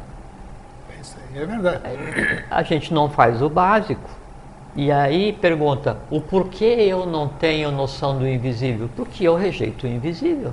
[0.99, 1.83] Isso aí é verdade.
[2.51, 4.09] A gente não faz o básico.
[4.75, 8.89] E aí pergunta, o porquê eu não tenho noção do invisível?
[8.97, 10.51] Porque eu rejeito o invisível.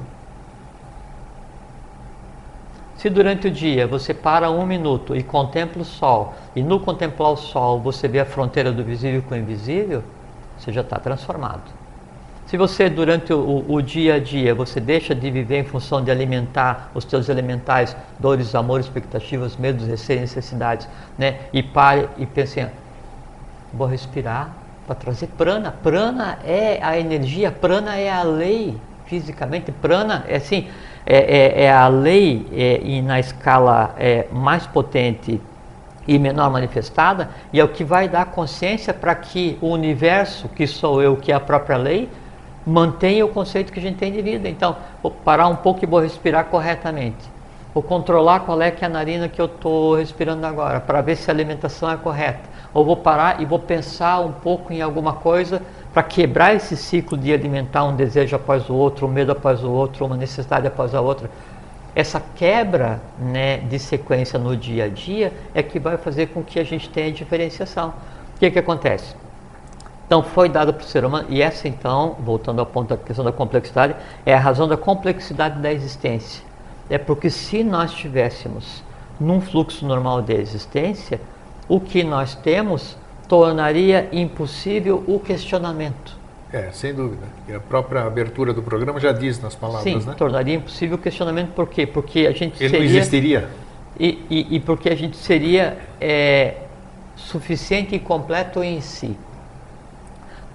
[2.97, 7.33] Se durante o dia você para um minuto e contempla o sol, e no contemplar
[7.33, 10.03] o sol você vê a fronteira do visível com o invisível,
[10.59, 11.63] você já está transformado.
[12.47, 16.13] Se você durante o, o, dia a dia você deixa de viver em função de
[16.13, 21.41] alimentar os teus elementais, dores, amores, expectativas, medos, receios, necessidades, né?
[21.53, 22.65] E pare e pense,
[23.73, 24.53] vou respirar
[24.87, 25.75] para trazer prana.
[25.83, 29.73] Prana é a energia, prana é a lei fisicamente.
[29.73, 30.69] Prana é assim,
[31.07, 35.40] é, é, é a lei é, e na escala é, mais potente
[36.07, 40.66] e menor manifestada, e é o que vai dar consciência para que o universo, que
[40.66, 42.09] sou eu, que é a própria lei,
[42.66, 44.49] mantenha o conceito que a gente tem de vida.
[44.49, 47.37] Então, vou parar um pouco e vou respirar corretamente.
[47.73, 51.16] Vou controlar qual é que é a narina que eu estou respirando agora, para ver
[51.16, 52.40] se a alimentação é correta.
[52.73, 55.62] Ou vou parar e vou pensar um pouco em alguma coisa
[55.97, 59.71] para quebrar esse ciclo de alimentar um desejo após o outro, um medo após o
[59.71, 61.31] outro, uma necessidade após a outra.
[61.95, 66.61] Essa quebra né, de sequência no dia a dia é que vai fazer com que
[66.61, 67.95] a gente tenha diferenciação.
[68.35, 69.17] O que, que acontece?
[70.07, 73.25] Então, foi dado para o ser humano, e essa então, voltando ao ponto da questão
[73.25, 76.45] da complexidade, é a razão da complexidade da existência.
[76.91, 78.83] É porque se nós estivéssemos
[79.19, 81.19] num fluxo normal de existência,
[81.67, 86.17] o que nós temos tornaria impossível o questionamento.
[86.53, 87.27] É, sem dúvida.
[87.49, 90.15] E a própria abertura do programa já diz nas palavras, Sim, né?
[90.17, 91.51] tornaria impossível o questionamento.
[91.53, 91.87] Por quê?
[91.87, 92.79] Porque a gente Ele seria...
[92.79, 93.49] não existiria.
[93.99, 96.55] E, e, e, porque a gente seria é,
[97.17, 99.17] suficiente e completo em si.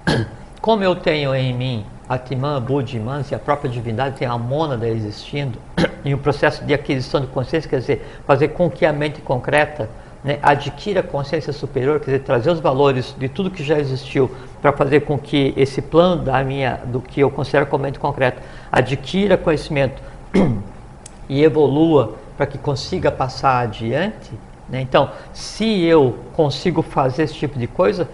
[0.62, 5.58] Como eu tenho em mim Atman, Buddhiman, e a própria divindade tem a mônada existindo,
[6.06, 9.90] e o processo de aquisição de consciência, quer dizer, fazer com que a mente concreta
[10.24, 14.30] né, adquira consciência superior, quer dizer, trazer os valores de tudo que já existiu
[14.62, 18.42] para fazer com que esse plano da minha, do que eu considero como mente concreto,
[18.72, 20.02] adquira conhecimento
[21.28, 24.32] e evolua para que consiga passar adiante.
[24.70, 24.82] Né?
[24.82, 28.08] Então, se eu consigo fazer esse tipo de coisa,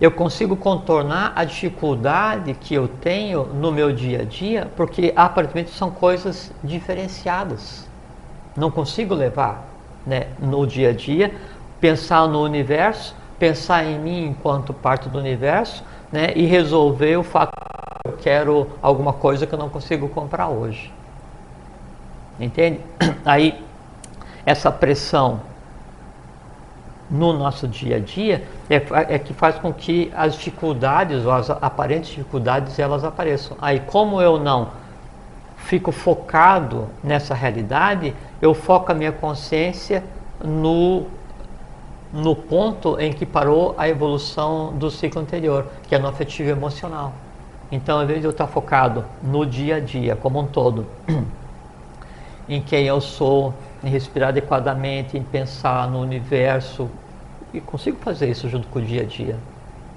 [0.00, 5.70] eu consigo contornar a dificuldade que eu tenho no meu dia a dia, porque aparentemente
[5.70, 7.88] são coisas diferenciadas.
[8.54, 9.75] Não consigo levar
[10.06, 11.34] né, no dia a dia,
[11.80, 17.50] pensar no universo, pensar em mim enquanto parte do universo né, e resolver o fato
[17.50, 20.92] que eu quero alguma coisa que eu não consigo comprar hoje.
[22.38, 22.80] Entende?
[23.24, 23.62] Aí,
[24.44, 25.40] essa pressão
[27.10, 28.76] no nosso dia a dia é,
[29.14, 33.56] é, que faz com que as dificuldades ou as aparentes dificuldades elas apareçam.
[33.60, 34.68] Aí, como eu não
[35.66, 40.02] fico focado nessa realidade, eu foco a minha consciência
[40.42, 41.06] no,
[42.12, 47.12] no ponto em que parou a evolução do ciclo anterior, que é no afetivo emocional.
[47.70, 50.86] Então, ao invés de eu estar focado no dia a dia como um todo,
[52.48, 53.52] em quem eu sou,
[53.82, 56.88] em respirar adequadamente, em pensar no universo,
[57.52, 59.36] e consigo fazer isso junto com o dia a dia.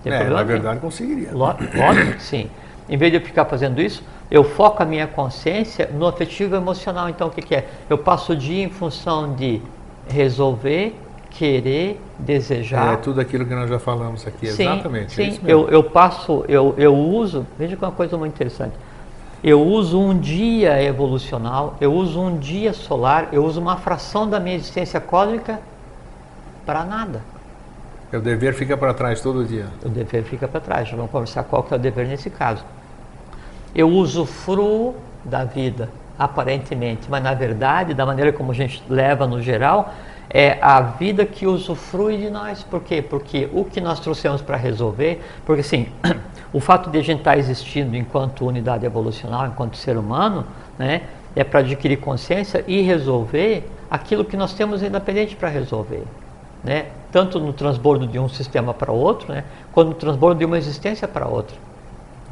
[0.04, 1.30] Tem é, na verdade, conseguiria.
[1.32, 2.50] Lógico que sim.
[2.90, 7.10] Em vez de eu ficar fazendo isso, eu foco a minha consciência no afetivo emocional.
[7.10, 7.68] Então, o que, que é?
[7.90, 9.62] Eu passo o dia em função de
[10.08, 10.96] resolver,
[11.32, 12.94] querer, desejar.
[12.94, 15.22] É tudo aquilo que nós já falamos aqui, sim, exatamente.
[15.22, 18.34] É sim, é eu, eu passo, eu, eu uso, veja que é uma coisa muito
[18.34, 18.74] interessante.
[19.44, 24.40] Eu uso um dia evolucional, eu uso um dia solar, eu uso uma fração da
[24.40, 25.60] minha existência cósmica
[26.66, 27.22] para nada.
[28.12, 29.68] O dever fica para trás todo dia.
[29.86, 30.92] O dever fica para trás.
[30.92, 32.66] Vamos conversar qual que é o dever nesse caso.
[33.74, 39.42] Eu usufruo da vida, aparentemente, mas na verdade, da maneira como a gente leva no
[39.42, 39.94] geral,
[40.30, 42.64] é a vida que usufrui de nós.
[42.64, 43.02] Por quê?
[43.02, 45.88] Porque o que nós trouxemos para resolver, porque assim,
[46.54, 50.46] o fato de a gente estar tá existindo enquanto unidade evolucional, enquanto ser humano,
[50.78, 51.02] né,
[51.36, 56.04] é para adquirir consciência e resolver aquilo que nós temos independente para resolver
[56.64, 56.88] né?
[57.12, 59.44] tanto no transbordo de um sistema para outro, né?
[59.72, 61.56] quanto no transbordo de uma existência para outra,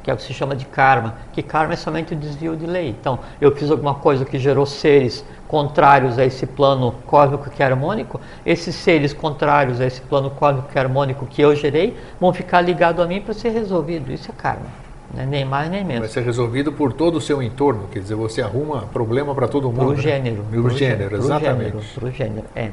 [0.08, 2.66] que é o que se chama de karma, que karma é somente o desvio de
[2.66, 2.88] lei.
[2.88, 7.66] Então, eu fiz alguma coisa que gerou seres contrários a esse plano cósmico que é
[7.66, 12.32] harmônico, esses seres contrários a esse plano cósmico que é harmônico que eu gerei, vão
[12.32, 14.10] ficar ligados a mim para ser resolvido.
[14.10, 14.68] Isso é karma.
[15.14, 15.26] Né?
[15.26, 16.04] Nem mais nem menos.
[16.04, 19.68] Vai ser resolvido por todo o seu entorno, quer dizer, você arruma problema para todo
[19.68, 19.76] mundo.
[19.76, 20.02] Para o né?
[20.02, 20.46] gênero.
[20.50, 22.00] Para o gênero, exatamente.
[22.00, 22.72] Para o gênero, é.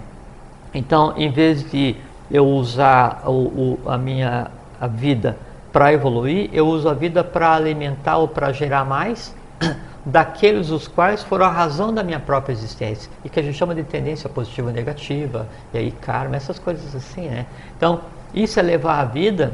[0.73, 1.97] Então, em vez de
[2.31, 5.37] eu usar o, o, a minha a vida
[5.75, 9.35] para evoluir, eu uso a vida para alimentar ou para gerar mais
[10.07, 13.75] daqueles os quais foram a razão da minha própria existência e que a gente chama
[13.75, 17.47] de tendência positiva ou negativa, e aí karma, essas coisas assim, né?
[17.77, 19.53] Então, isso é levar a vida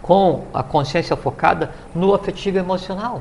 [0.00, 3.20] com a consciência focada no afetivo emocional,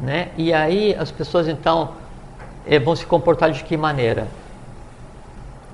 [0.00, 0.30] né?
[0.38, 1.92] E aí as pessoas então
[2.66, 4.26] eh, vão se comportar de que maneira?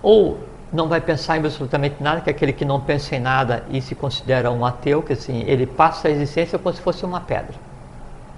[0.03, 3.65] Ou não vai pensar em absolutamente nada, que é aquele que não pensa em nada
[3.71, 7.21] e se considera um ateu, que assim, ele passa a existência como se fosse uma
[7.21, 7.55] pedra,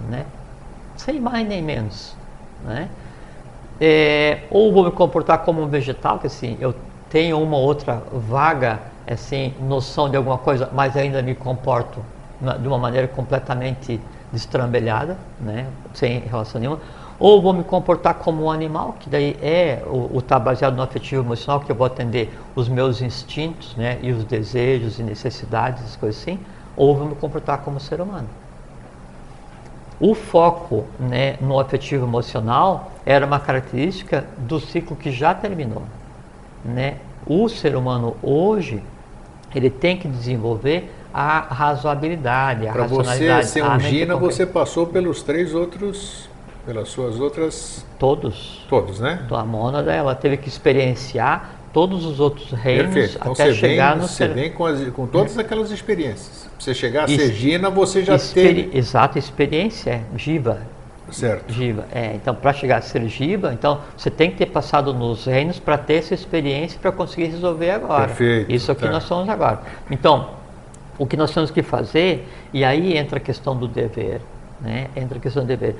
[0.09, 0.25] né?
[0.95, 2.15] Sem mais nem menos,
[2.65, 2.89] né?
[3.79, 6.73] É, ou vou me comportar como um vegetal, que assim, eu
[7.09, 12.03] tenho uma outra vaga, assim, noção de alguma coisa, mas ainda me comporto
[12.59, 15.67] de uma maneira completamente destrambelhada, né?
[15.93, 16.79] Sem relação nenhuma
[17.19, 21.23] ou vou me comportar como um animal, que daí é o está baseado no afetivo
[21.23, 25.95] emocional, que eu vou atender os meus instintos, né, e os desejos e necessidades, as
[25.95, 26.39] coisas assim,
[26.75, 28.27] ou vou me comportar como ser humano.
[29.99, 35.83] O foco né, no afetivo emocional era uma característica do ciclo que já terminou.
[36.65, 36.97] Né?
[37.25, 38.83] O ser humano hoje
[39.55, 42.73] ele tem que desenvolver a razoabilidade, a.
[42.73, 46.27] Para você ser um Gina, você passou pelos três outros
[46.65, 47.85] pelas suas outras.
[47.99, 48.65] Todos.
[48.69, 49.25] Todos, né?
[49.29, 53.17] A mônada ela teve que experienciar todos os outros reinos Perfeito.
[53.17, 56.49] Então, até chegar vem, no Você vem com, as, com todas aquelas experiências.
[56.59, 58.77] Você chegar a ser Gina, você já Experi teve.
[58.77, 60.61] Exato, experiência é Jiva.
[61.11, 61.51] Certo.
[61.51, 61.85] Jiva.
[61.91, 65.59] É, então, para chegar a ser Jiva, então você tem que ter passado nos reinos
[65.59, 68.07] para ter essa experiência para conseguir resolver agora.
[68.07, 68.51] Perfeito.
[68.51, 69.61] Isso é o que nós somos agora.
[69.91, 70.29] Então,
[70.97, 74.21] o que nós temos que fazer, e aí entra a questão do dever,
[74.61, 74.87] né?
[74.95, 75.75] Entra a questão do dever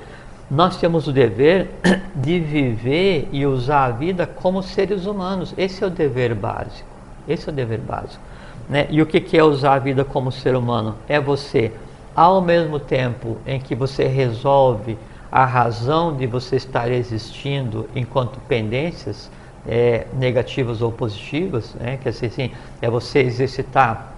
[0.50, 1.70] nós temos o dever
[2.14, 5.54] de viver e usar a vida como seres humanos.
[5.56, 6.88] Esse é o dever básico.
[7.26, 8.22] Esse é o dever básico.
[8.68, 8.86] Né?
[8.90, 10.96] E o que é usar a vida como ser humano?
[11.08, 11.72] É você,
[12.14, 14.98] ao mesmo tempo em que você resolve
[15.30, 19.30] a razão de você estar existindo enquanto pendências
[19.66, 21.98] é, negativas ou positivas, né?
[22.02, 24.12] quer dizer assim, é você exercitar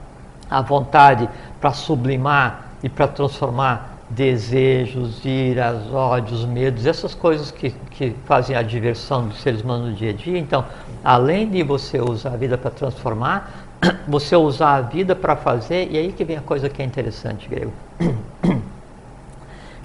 [0.51, 1.29] a vontade
[1.61, 8.63] para sublimar e para transformar desejos, iras, ódios, medos, essas coisas que, que fazem a
[8.63, 10.39] diversão dos seres humanos no dia a dia.
[10.39, 10.65] Então,
[11.03, 13.69] além de você usar a vida para transformar,
[14.07, 17.49] você usar a vida para fazer, e aí que vem a coisa que é interessante,
[17.49, 17.73] grego.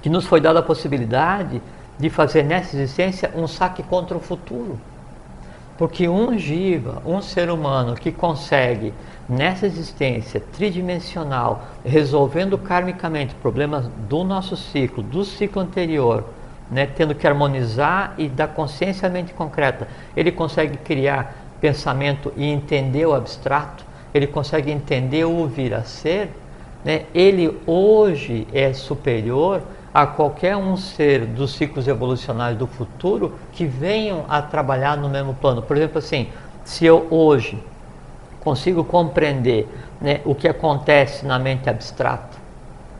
[0.00, 1.62] Que nos foi dada a possibilidade
[1.96, 4.76] de fazer nessa existência um saque contra o futuro.
[5.78, 8.92] Porque um jiva, um ser humano que consegue
[9.28, 16.24] nessa existência tridimensional, resolvendo karmicamente problemas do nosso ciclo, do ciclo anterior,
[16.70, 22.46] né, tendo que harmonizar e dar consciência à mente concreta, ele consegue criar pensamento e
[22.46, 26.30] entender o abstrato, ele consegue entender o vir a ser,
[26.84, 29.62] né, ele hoje é superior
[29.94, 35.34] a qualquer um ser dos ciclos evolucionários do futuro que venham a trabalhar no mesmo
[35.34, 35.60] plano.
[35.60, 36.28] Por exemplo, assim,
[36.64, 37.62] se eu hoje
[38.40, 39.68] consigo compreender
[40.00, 42.38] né, o que acontece na mente abstrata,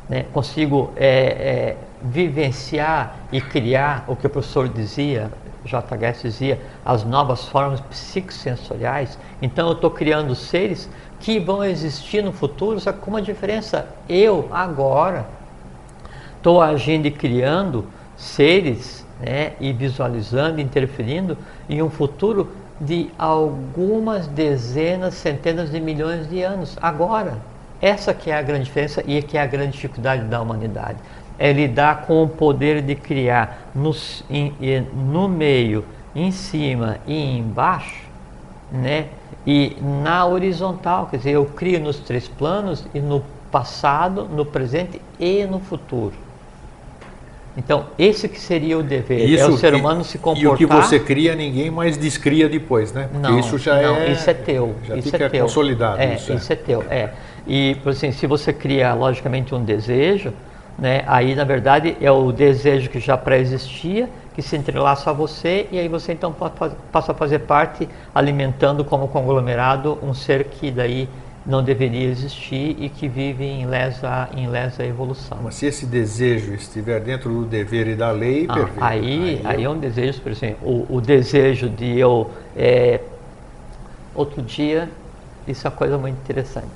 [0.09, 5.31] né, consigo é, é, vivenciar e criar o que o professor dizia,
[5.65, 10.91] JHS dizia, as novas formas psicossensoriais, então eu estou criando seres
[11.21, 15.25] que vão existir no futuro, só com uma diferença, eu agora
[16.43, 17.87] estou agindo e criando
[18.17, 21.39] seres né, e visualizando, interferindo
[21.69, 26.77] em um futuro de algumas dezenas, centenas de milhões de anos.
[26.83, 27.39] Agora,
[27.81, 30.99] essa que é a grande diferença e que é a grande dificuldade da humanidade.
[31.39, 33.95] É lidar com o poder de criar no,
[34.29, 34.53] in,
[34.93, 35.85] no meio,
[36.15, 38.05] em cima e embaixo,
[38.71, 39.07] né?
[39.47, 45.01] E na horizontal, quer dizer, eu crio nos três planos e no passado, no presente
[45.21, 46.22] e no futuro.
[47.57, 50.53] Então, esse que seria o dever, isso, é o ser humano se comportar...
[50.53, 53.09] E o que você cria, ninguém mais descria depois, né?
[53.13, 54.13] Porque não, isso já não, é...
[54.13, 54.75] isso é teu.
[54.85, 55.43] Já isso fica é teu.
[55.43, 56.01] consolidado.
[56.01, 56.35] É, isso, é.
[56.37, 57.11] isso é teu, é.
[57.47, 60.33] E, por assim, se você cria, logicamente, um desejo,
[60.79, 65.67] né, aí, na verdade, é o desejo que já pré-existia, que se entrelaça a você,
[65.71, 66.35] e aí você, então,
[66.91, 71.07] passa a fazer parte, alimentando como conglomerado um ser que daí
[71.45, 75.39] não deveria existir e que vive em lesa, em lesa evolução.
[75.43, 78.85] Mas se esse desejo estiver dentro do dever e da lei, ah, perfeito.
[78.85, 82.31] Aí, aí, aí é um desejo, por exemplo, o, o desejo de eu.
[82.57, 83.01] É,
[84.15, 84.89] outro dia,
[85.47, 86.67] isso é uma coisa muito interessante.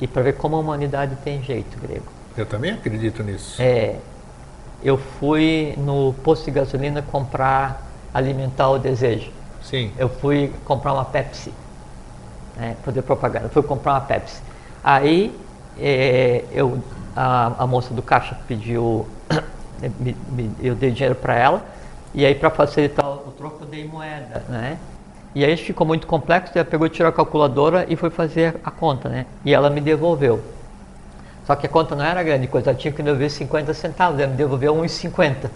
[0.00, 2.06] E para ver como a humanidade tem jeito, grego.
[2.36, 3.60] Eu também acredito nisso.
[3.60, 3.96] É,
[4.82, 9.30] eu fui no posto de gasolina comprar, alimentar o desejo.
[9.62, 9.92] Sim.
[9.98, 11.52] Eu fui comprar uma Pepsi
[12.60, 13.48] né, fazer propaganda.
[13.48, 14.42] Fui comprar uma Pepsi.
[14.84, 15.34] Aí
[15.78, 16.78] é, eu,
[17.16, 19.08] a, a, moça do caixa pediu,
[19.98, 21.64] me, me, eu dei dinheiro para ela,
[22.14, 24.76] e aí para facilitar o troco eu dei moeda, né?
[25.34, 29.08] E aí ficou muito complexo, ela pegou, tirou a calculadora e foi fazer a conta,
[29.08, 29.26] né?
[29.44, 30.42] E ela me devolveu.
[31.46, 34.30] Só que a conta não era grande coisa, ela tinha que devolver 50 centavos, ela
[34.30, 35.50] me devolveu 1,50.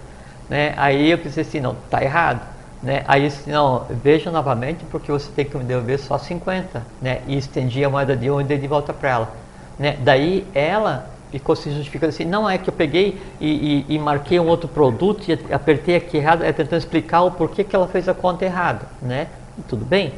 [0.48, 0.74] Né?
[0.76, 2.53] Aí eu pensei assim, não, tá errado.
[2.84, 3.02] Né?
[3.08, 6.82] Aí disse, não, veja novamente porque você tem que me devolver só 50.
[7.00, 7.22] Né?
[7.26, 9.32] E estendi a moeda de um e de volta para ela.
[9.78, 9.96] Né?
[10.00, 14.38] Daí ela ficou se justificando assim, não é que eu peguei e, e, e, marquei
[14.38, 18.08] um outro produto e apertei aqui errado, é tentando explicar o porquê que ela fez
[18.08, 19.26] a conta errada, né?
[19.58, 20.12] E tudo bem.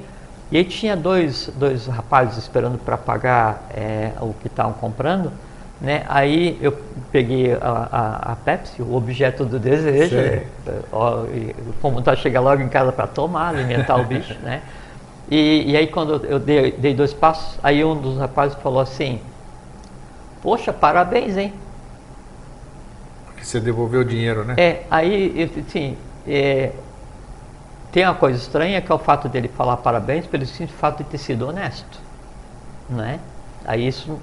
[0.52, 5.32] E aí tinha dois, dois rapazes esperando para pagar é, o que estavam comprando,
[5.80, 6.04] né?
[6.08, 6.72] Aí eu
[7.12, 10.42] peguei a, a, a, Pepsi, o objeto do desejo, né?
[10.90, 11.24] ó,
[11.80, 14.62] fomos tá, chegar logo em casa para tomar, alimentar o bicho, né?
[15.30, 19.20] E, e aí quando eu dei, dei, dois passos, aí um dos rapazes falou assim,
[20.42, 21.52] poxa, parabéns, hein?
[23.26, 24.54] Porque você devolveu o dinheiro, né?
[24.56, 25.96] É, aí, assim,
[26.26, 26.72] é,
[27.92, 31.10] tem uma coisa estranha que é o fato dele falar parabéns pelo simples fato de
[31.10, 32.00] ter sido honesto,
[32.88, 33.20] né?
[33.64, 34.18] Aí isso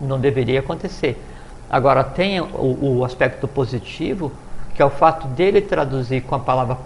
[0.00, 1.20] não deveria acontecer.
[1.68, 4.30] Agora, tem o, o, aspecto positivo,
[4.74, 6.76] que é o fato dele traduzir com a palavra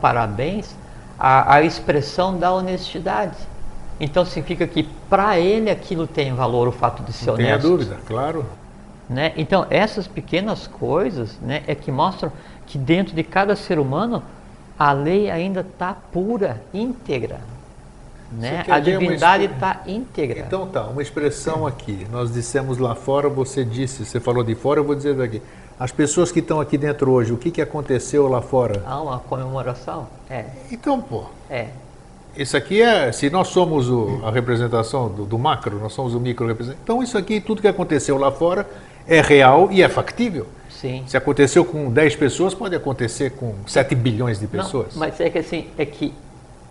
[0.00, 0.74] parabéns
[1.18, 3.36] a, a expressão da honestidade.
[4.00, 7.62] Então significa que para ele aquilo tem valor, o fato de ser não honesto.
[7.64, 8.46] Não dúvida, claro.
[9.08, 9.32] Né?
[9.36, 12.30] Então, essas pequenas coisas né, é que mostram
[12.66, 14.22] que dentro de cada ser humano
[14.78, 17.40] a lei ainda está pura, íntegra.
[18.30, 18.64] Né?
[18.68, 20.40] A divindade está íntegra.
[20.40, 22.06] Então tá, uma expressão aqui.
[22.10, 25.40] Nós dissemos lá fora, você disse, você falou de fora, eu vou dizer daqui.
[25.80, 28.82] As pessoas que estão aqui dentro hoje, o que, que aconteceu lá fora?
[28.84, 30.08] Ah, uma comemoração?
[30.28, 30.44] É.
[30.70, 31.24] Então, pô.
[31.48, 31.68] É.
[32.36, 36.20] Isso aqui é, se nós somos o, a representação do, do, macro, nós somos o
[36.20, 36.80] micro representante.
[36.82, 38.68] Então, isso aqui, tudo que aconteceu lá fora
[39.06, 40.46] é real e é factível.
[40.68, 41.02] Sim.
[41.06, 44.92] Se aconteceu com 10 pessoas, pode acontecer com 7 bilhões de pessoas.
[44.92, 46.12] Não, mas é que assim, é que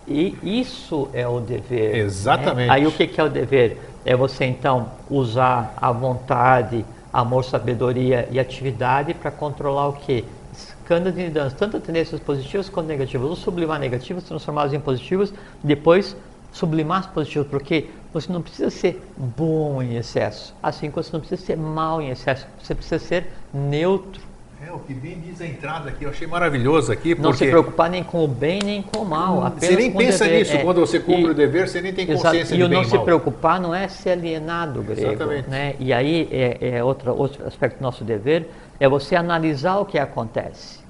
[0.08, 1.92] e isso é o dever.
[1.92, 1.98] Né?
[1.98, 2.68] Exatamente.
[2.68, 2.74] Né?
[2.74, 3.80] Aí o que, que é o dever?
[4.04, 10.24] É você então usar a vontade, amor, sabedoria e atividade para controlar o que?
[10.52, 13.28] Escândalos e danos, tanto tendências positivas quanto negativas.
[13.28, 15.32] Ou sublimar negativas, transformá-las em positivas,
[15.62, 16.16] depois
[16.52, 21.20] sublimar as positivas, porque você não precisa ser bom em excesso, assim como você não
[21.20, 24.27] precisa ser mal em excesso, você precisa ser neutro.
[24.66, 27.14] É, o que bem diz a entrada aqui, eu achei maravilhoso aqui.
[27.14, 27.44] Não porque...
[27.44, 29.44] se preocupar nem com o bem nem com o mal.
[29.44, 30.38] Apenas você nem pensa dever.
[30.38, 32.72] nisso, é, quando você cumpre e, o dever, você nem tem consciência e de bem
[32.72, 35.12] E o não se preocupar não é ser alienado, grego.
[35.12, 35.48] Exatamente.
[35.48, 35.76] Né?
[35.78, 38.50] E aí, é, é outra, outro aspecto do nosso dever,
[38.80, 40.80] é você analisar o que acontece.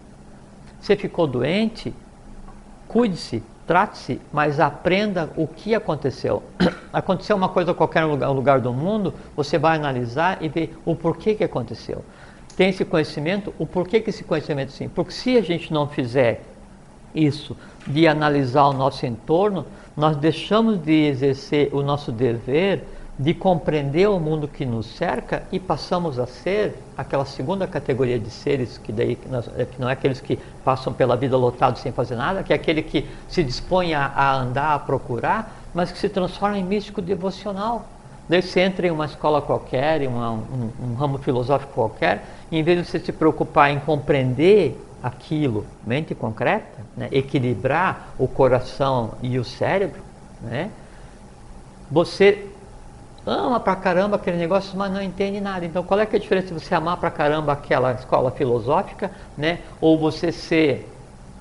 [0.80, 1.92] Você ficou doente,
[2.86, 6.42] cuide-se, trate-se, mas aprenda o que aconteceu.
[6.90, 10.96] Aconteceu uma coisa qualquer no lugar, lugar do mundo, você vai analisar e ver o
[10.96, 12.02] porquê que aconteceu.
[12.58, 14.88] Tem esse conhecimento, o porquê que esse conhecimento sim?
[14.88, 16.42] Porque se a gente não fizer
[17.14, 17.56] isso,
[17.86, 19.64] de analisar o nosso entorno,
[19.96, 22.82] nós deixamos de exercer o nosso dever
[23.16, 28.30] de compreender o mundo que nos cerca e passamos a ser aquela segunda categoria de
[28.30, 29.16] seres que daí
[29.56, 32.56] é, que não é aqueles que passam pela vida lotados sem fazer nada, que é
[32.56, 37.00] aquele que se dispõe a, a andar, a procurar, mas que se transforma em místico
[37.00, 37.88] devocional.
[38.28, 42.58] Daí você entra em uma escola qualquer, em uma, um, um ramo filosófico qualquer, e
[42.58, 49.12] em vez de você se preocupar em compreender aquilo, mente concreta, né, equilibrar o coração
[49.22, 50.02] e o cérebro,
[50.42, 50.70] né,
[51.90, 52.46] você
[53.24, 55.64] ama pra caramba aquele negócio, mas não entende nada.
[55.64, 59.10] Então, qual é, que é a diferença de você amar pra caramba aquela escola filosófica,
[59.36, 60.88] né, ou você ser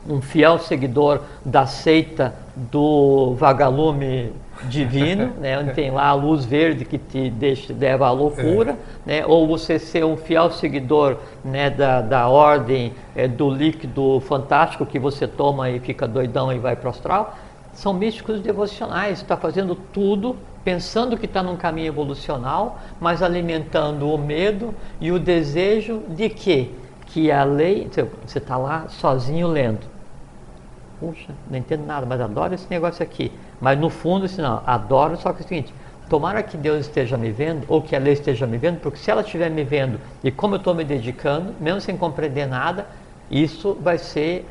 [0.08, 4.32] um fiel seguidor da seita do vagalume
[4.66, 9.22] divino, né, onde tem lá a luz verde que te deixa, leva à loucura, é.
[9.22, 14.86] né, ou você ser um fiel seguidor né, da, da ordem é, do líquido fantástico
[14.86, 17.38] que você toma e fica doidão e vai para o astral,
[17.74, 24.18] são místicos devocionais, está fazendo tudo pensando que está num caminho evolucional, mas alimentando o
[24.18, 26.76] medo e o desejo de que
[27.08, 27.90] que a lei,
[28.26, 29.97] você está lá sozinho lendo.
[31.00, 33.32] Puxa, não entendo nada, mas adoro esse negócio aqui.
[33.62, 35.74] Mas no fundo, assim, não, adoro, só que é o seguinte,
[36.10, 39.12] tomara que Deus esteja me vendo, ou que a lei esteja me vendo, porque se
[39.12, 42.88] ela estiver me vendo e como eu estou me dedicando, mesmo sem compreender nada,
[43.30, 44.48] isso vai ser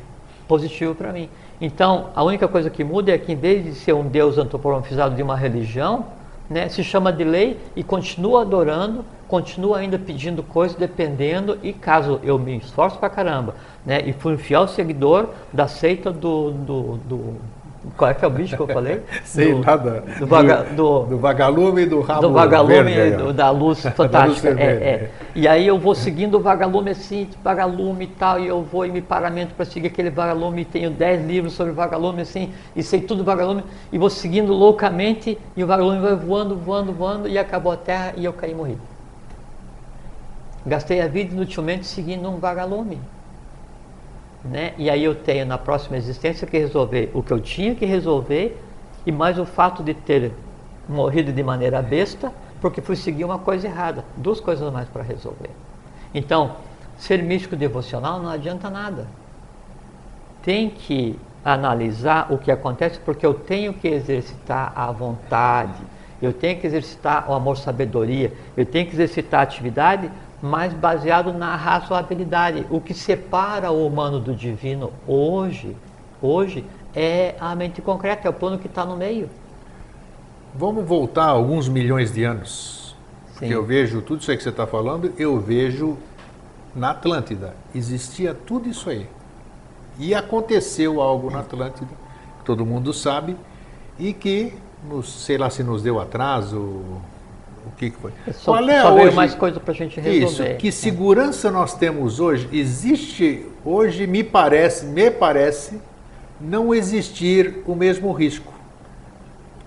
[0.47, 1.29] positivo para mim.
[1.59, 5.15] Então, a única coisa que muda é que em vez de ser um Deus antropomorfizado
[5.15, 6.05] de uma religião,
[6.49, 12.19] né, se chama de lei e continua adorando, continua ainda pedindo coisas, dependendo, e caso
[12.23, 16.97] eu me esforço pra caramba, né, e fui um fiel seguidor da seita do, do,
[16.97, 17.35] do
[17.95, 19.03] qual é que é o bicho que eu falei?
[19.23, 20.03] Sei do, nada.
[20.19, 24.49] Do, vaga, do, do vagalume e do rabo Do vagalume verde, do, da luz fantástica.
[24.49, 25.11] luz é, é.
[25.35, 28.91] E aí eu vou seguindo o vagalume assim, vagalume e tal, e eu vou e
[28.91, 33.01] me paramento para seguir aquele vagalume, e tenho 10 livros sobre vagalume assim, e sei
[33.01, 37.37] tudo do vagalume, e vou seguindo loucamente, e o vagalume vai voando, voando, voando, e
[37.37, 38.81] acabou a terra e eu caí morrido.
[40.65, 42.99] Gastei a vida inutilmente seguindo um vagalume.
[44.49, 44.73] Né?
[44.77, 48.61] E aí eu tenho na próxima existência que resolver o que eu tinha que resolver
[49.05, 50.31] e mais o fato de ter
[50.87, 52.31] morrido de maneira besta
[52.61, 54.05] porque fui seguir uma coisa errada.
[54.15, 55.49] Duas coisas mais para resolver.
[56.13, 56.55] Então,
[56.97, 59.07] ser místico devocional não adianta nada.
[60.41, 65.81] Tem que analisar o que acontece porque eu tenho que exercitar a vontade,
[66.21, 70.11] eu tenho que exercitar o amor-sabedoria, eu tenho que exercitar a atividade
[70.41, 72.65] mas baseado na razoabilidade.
[72.69, 75.75] O que separa o humano do divino hoje,
[76.21, 76.65] hoje
[76.95, 79.29] é a mente concreta, é o plano que está no meio.
[80.53, 82.95] Vamos voltar alguns milhões de anos.
[83.27, 83.39] Sim.
[83.39, 85.97] Porque eu vejo tudo isso aí que você está falando, eu vejo
[86.75, 87.55] na Atlântida.
[87.73, 89.07] Existia tudo isso aí.
[89.99, 91.89] E aconteceu algo na Atlântida,
[92.39, 93.35] que todo mundo sabe,
[93.99, 94.53] e que,
[95.03, 96.83] sei lá se nos deu atraso,
[97.67, 98.11] o que, que foi?
[98.33, 100.49] Só, Qual é só hoje, mais coisa para a gente resolver.
[100.51, 102.47] Isso, que segurança nós temos hoje?
[102.51, 105.79] Existe, hoje me parece, me parece,
[106.39, 108.53] não existir o mesmo risco.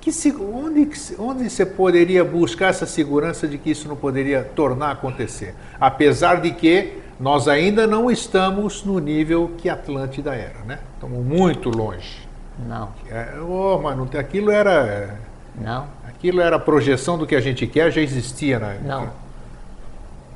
[0.01, 0.88] Que, onde,
[1.18, 5.55] onde você poderia buscar essa segurança de que isso não poderia tornar a acontecer?
[5.78, 10.78] Apesar de que nós ainda não estamos no nível que Atlântida era, né?
[10.94, 12.26] Estamos muito longe.
[12.66, 12.88] Não.
[13.11, 15.18] É, oh, mano, aquilo era.
[15.61, 15.86] Não.
[16.20, 18.86] Aquilo era a projeção do que a gente quer, já existia na época.
[18.86, 19.10] Não.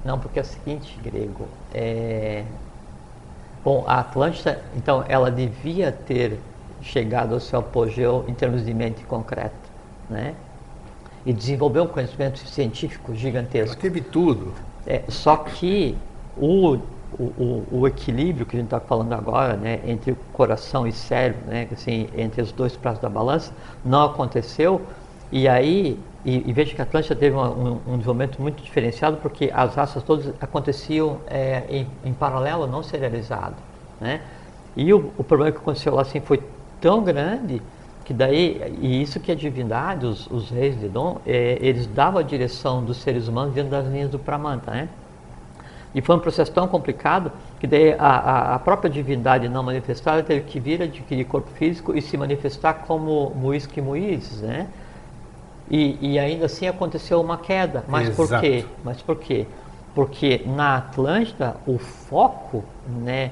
[0.02, 1.46] Não, porque é o seguinte, grego.
[1.74, 2.42] É...
[3.62, 6.40] Bom, a Atlântida, então, ela devia ter
[6.80, 9.52] chegado ao seu apogeu em termos de mente concreta,
[10.08, 10.34] né?
[11.26, 13.74] E desenvolver um conhecimento científico gigantesco.
[13.74, 14.54] Ela teve tudo.
[14.86, 15.98] É, só que
[16.34, 16.78] o,
[17.18, 21.46] o, o, equilíbrio que a gente está falando agora, né, entre o coração e cérebro,
[21.46, 23.52] né, assim, entre os dois pratos da balança,
[23.84, 24.80] não aconteceu
[25.34, 29.50] e aí, e, e veja que a Atlântida teve um, um, desenvolvimento muito diferenciado, porque
[29.52, 33.56] as raças todas aconteciam é, em, em, paralelo, não serializado.
[34.00, 34.20] Né?
[34.76, 36.40] E o, o, problema que aconteceu lá assim, foi
[36.80, 37.60] tão grande
[38.04, 42.20] que daí, e isso que a divindade, os, os reis de Dom, é, eles davam
[42.20, 44.88] a direção dos seres humanos dentro das linhas do Pramanta, né?
[45.92, 50.42] E foi um processo tão complicado que daí a, a, própria divindade não manifestada teve
[50.42, 54.68] que vir adquirir corpo físico e se manifestar como Muisque Muiz, né?
[55.70, 57.84] E, e ainda assim aconteceu uma queda.
[57.88, 58.28] Mas Exato.
[58.28, 58.64] por quê?
[58.84, 59.46] Mas por quê?
[59.94, 63.30] Porque na Atlântida o foco né,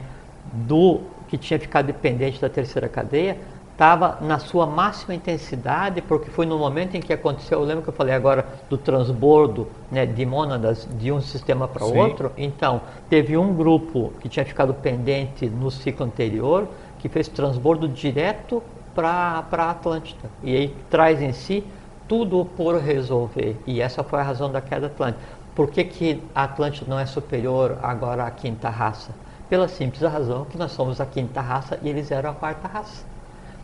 [0.53, 3.39] do que tinha ficado dependente da terceira cadeia
[3.73, 7.89] estava na sua máxima intensidade, porque foi no momento em que aconteceu, eu lembro que
[7.89, 13.37] eu falei agora do transbordo né, de mônadas de um sistema para outro, então teve
[13.37, 16.69] um grupo que tinha ficado pendente no ciclo anterior,
[16.99, 18.63] que fez transbordo direto
[18.95, 21.65] para a Atlântida, e aí traz em si
[22.09, 25.23] tudo por resolver, e essa foi a razão da queda Atlântida.
[25.55, 29.11] Por que, que a Atlântida não é superior agora à quinta raça?
[29.49, 33.05] Pela simples razão que nós somos a quinta raça e eles eram a quarta raça.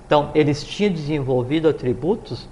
[0.07, 2.47] Então, eles tinham desenvolvido atributos,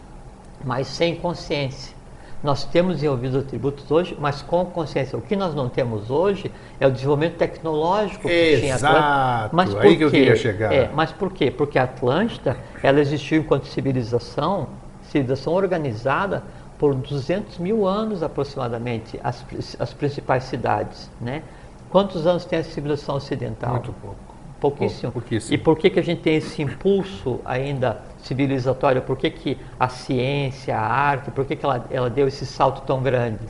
[0.64, 1.94] mas sem consciência.
[2.42, 5.18] Nós temos desenvolvido atributos hoje, mas com consciência.
[5.18, 8.60] O que nós não temos hoje é o desenvolvimento tecnológico que Exato.
[8.60, 9.50] tinha Atlântida.
[9.52, 10.72] Mas por Aí que eu queria chegar.
[10.72, 11.50] É, mas por quê?
[11.50, 14.68] Porque a Atlântida, ela existiu enquanto civilização,
[15.16, 16.42] civilização organizada
[16.78, 19.44] por 200 mil anos aproximadamente, as,
[19.78, 21.42] as principais cidades, né?
[21.88, 23.74] Quantos anos tem a civilização ocidental?
[23.74, 25.12] Muito pouco pouquíssimo.
[25.12, 25.54] pouquíssimo.
[25.54, 29.02] E por que, que a gente tem esse impulso ainda civilizatório?
[29.02, 32.82] Por que, que a ciência, a arte, por que, que ela, ela deu esse salto
[32.86, 33.44] tão grande?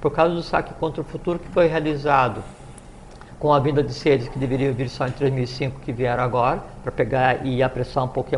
[0.00, 2.42] Por causa do saque contra o futuro que foi realizado
[3.38, 6.90] com a vinda de seres que deveriam vir só em 3005 que vieram agora, para
[6.90, 8.30] pegar e apressar um pouco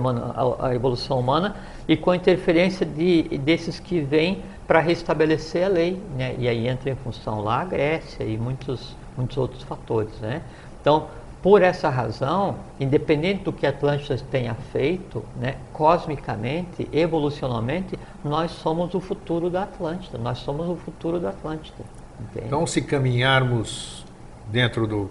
[0.60, 6.02] a, evolução humana, e com a interferência de, desses que vêm para restabelecer a lei.
[6.16, 6.34] Né?
[6.38, 10.18] E aí entra em função lá a Grécia e muitos, muitos outros fatores.
[10.20, 10.42] Né?
[10.80, 11.06] Então,
[11.40, 19.00] por essa razão, independente do que Atlântida tenha feito, né, cosmicamente, evolucionalmente, nós somos o
[19.00, 21.84] futuro da Atlântida, nós somos o futuro da Atlântida.
[22.20, 22.46] Entende?
[22.46, 24.04] Então, se caminharmos
[24.50, 25.10] dentro do,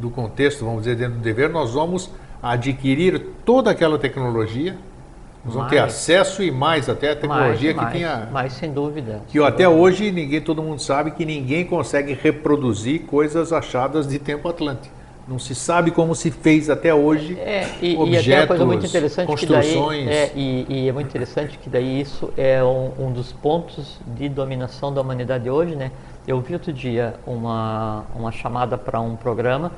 [0.00, 2.10] do contexto, vamos dizer, dentro do dever, nós vamos
[2.42, 4.76] adquirir toda aquela tecnologia,
[5.44, 8.28] nós vamos mais, ter acesso e mais até a tecnologia mais, que tenha.
[8.32, 9.22] Mais, sem dúvida.
[9.28, 9.82] Que sem até dúvida.
[9.82, 15.02] hoje ninguém, todo mundo sabe que ninguém consegue reproduzir coisas achadas de tempo atlântico.
[15.26, 17.38] Não se sabe como se fez até hoje.
[17.38, 20.00] É, e, objetos, e até coisa muito interessante construções.
[20.00, 23.32] que daí, é, e, e, é muito interessante que daí isso é um, um, dos
[23.32, 25.92] pontos de dominação da humanidade hoje, né?
[26.26, 29.72] Eu vi outro dia uma, uma chamada para um programa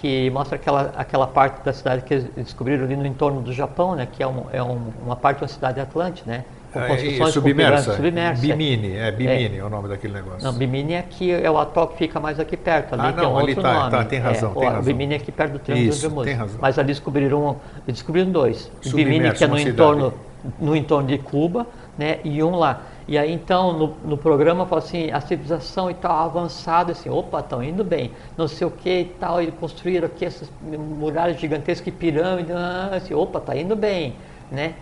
[0.00, 3.94] que mostra aquela, aquela parte da cidade que eles descobriram ali no entorno do Japão,
[3.94, 4.06] né?
[4.10, 6.44] Que é, um, é um, uma parte de uma cidade atlântica, né?
[6.80, 7.94] construções é, submersa.
[7.94, 8.42] submersa.
[8.42, 9.58] Bimini, é Bimini é.
[9.58, 9.64] é.
[9.64, 10.42] o nome daquele negócio.
[10.42, 12.94] Não, Bimini é aqui, é o atol que fica mais aqui perto.
[12.94, 14.82] Ali ah, não, um ali tá, tá, tem razão, é, tem razão.
[14.82, 16.58] Bimini é aqui perto do Triângulo Isso, dos tem razão.
[16.60, 18.70] Mas ali descobriram, descobriram dois.
[18.84, 20.14] Bimini que é no entorno,
[20.60, 21.66] no entorno de Cuba,
[21.96, 22.82] né, e um lá.
[23.06, 27.40] E aí então no, no programa fala assim, a civilização e tal avançada, assim, opa,
[27.40, 31.92] estão indo bem, não sei o que e tal, e construíram aqui essas muralhas gigantescas,
[31.94, 34.14] pirâmides, ah, assim, opa, está indo bem,
[34.50, 34.74] né?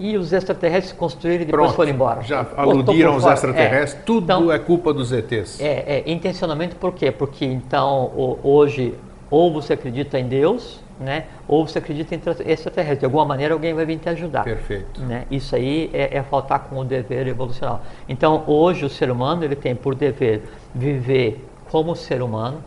[0.00, 2.22] e os extraterrestres construíram e depois Pronto, foram embora.
[2.22, 4.04] Já aludiram aos extraterrestres, é.
[4.06, 5.60] tudo então, é culpa dos ETs.
[5.60, 7.12] É, é, intencionalmente por quê?
[7.12, 8.94] Porque então hoje
[9.30, 12.98] ou você acredita em Deus, né, ou você acredita em extraterrestres.
[12.98, 14.44] De alguma maneira alguém vai vir te ajudar.
[14.44, 15.00] Perfeito.
[15.00, 15.24] Né?
[15.30, 17.80] Isso aí é, é faltar com o dever evolucional.
[18.06, 20.42] Então hoje o ser humano ele tem por dever
[20.74, 22.62] viver como ser humano,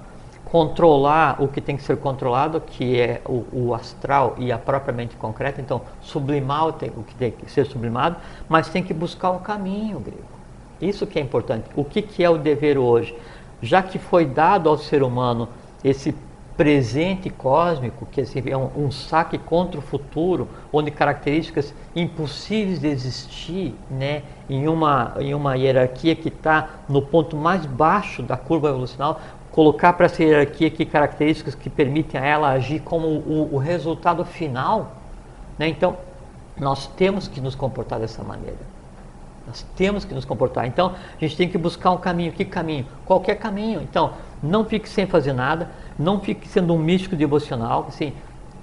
[0.45, 4.93] controlar o que tem que ser controlado, que é o, o astral e a própria
[4.93, 8.15] mente concreta, então sublimar o, o, que tem que ser sublimado,
[8.47, 10.21] mas tem que buscar um caminho, grego.
[10.81, 11.65] Isso que é importante.
[11.75, 13.15] O que, que é o dever hoje?
[13.61, 15.49] Já que foi dado ao ser humano
[15.84, 16.15] esse
[16.55, 23.75] presente cósmico, que é um, um saque contra o futuro, onde características impossíveis de existir,
[23.89, 29.19] né, em uma, em uma hierarquia que está no ponto mais baixo da curva evolucional,
[29.51, 34.23] colocar para essa hierarquia aqui características que permitem a ela agir como o, o resultado
[34.23, 34.93] final.
[35.57, 35.67] Né?
[35.67, 35.97] Então,
[36.57, 38.73] nós temos que nos comportar dessa maneira.
[39.45, 40.65] Nós temos que nos comportar.
[40.65, 42.31] Então, a gente tem que buscar um caminho.
[42.31, 42.85] Que caminho?
[43.05, 43.81] Qualquer caminho.
[43.81, 47.85] Então, não fique sem fazer nada, não fique sendo um místico devocional.
[47.87, 48.13] Assim,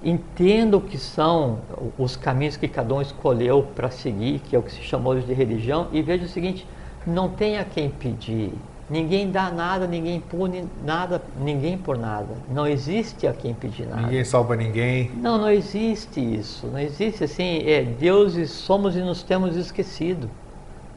[0.03, 1.59] entenda o que são
[1.97, 5.33] os caminhos que cada um escolheu para seguir, que é o que se chamou de
[5.33, 6.67] religião, e veja o seguinte:
[7.05, 8.53] não tenha quem pedir
[8.91, 12.35] Ninguém dá nada, ninguém pune nada, ninguém por nada.
[12.49, 14.01] Não existe a quem pedir nada.
[14.01, 15.09] Ninguém salva ninguém.
[15.15, 16.67] Não, não existe isso.
[16.67, 20.29] Não existe assim, é, deuses somos e nos temos esquecido.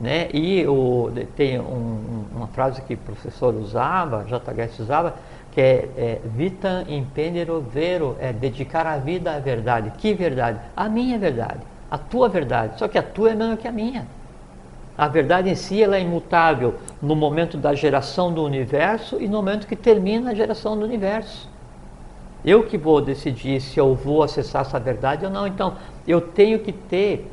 [0.01, 0.29] Né?
[0.35, 4.53] E o, tem um, uma frase que o professor usava, J.
[4.53, 5.15] Guest usava,
[5.55, 9.93] que é, é vitam impendero vero, é dedicar a vida à verdade.
[9.97, 10.59] Que verdade?
[10.77, 12.79] A minha verdade, a tua verdade.
[12.79, 14.07] Só que a tua é melhor que a minha.
[14.99, 19.39] A verdade em si ela é imutável no momento da geração do universo e no
[19.39, 21.49] momento que termina a geração do universo.
[22.45, 25.47] Eu que vou decidir se eu vou acessar essa verdade ou não.
[25.47, 25.77] Então,
[26.07, 27.31] eu tenho que ter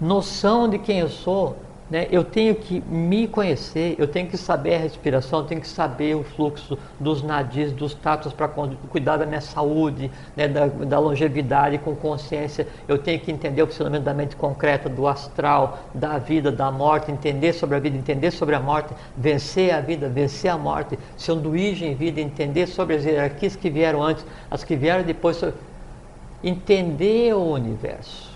[0.00, 1.56] noção de quem eu sou
[1.88, 5.68] né, eu tenho que me conhecer, eu tenho que saber a respiração, eu tenho que
[5.68, 10.98] saber o fluxo dos nadis, dos tatos para cuidar da minha saúde, né, da, da,
[10.98, 12.66] longevidade com consciência.
[12.88, 17.12] Eu tenho que entender o funcionamento da mente concreta, do astral, da vida, da morte,
[17.12, 21.32] entender sobre a vida, entender sobre a morte, vencer a vida, vencer a morte, ser
[21.32, 25.40] um duíge em vida, entender sobre as hierarquias que vieram antes, as que vieram depois,
[26.42, 28.34] entender o universo.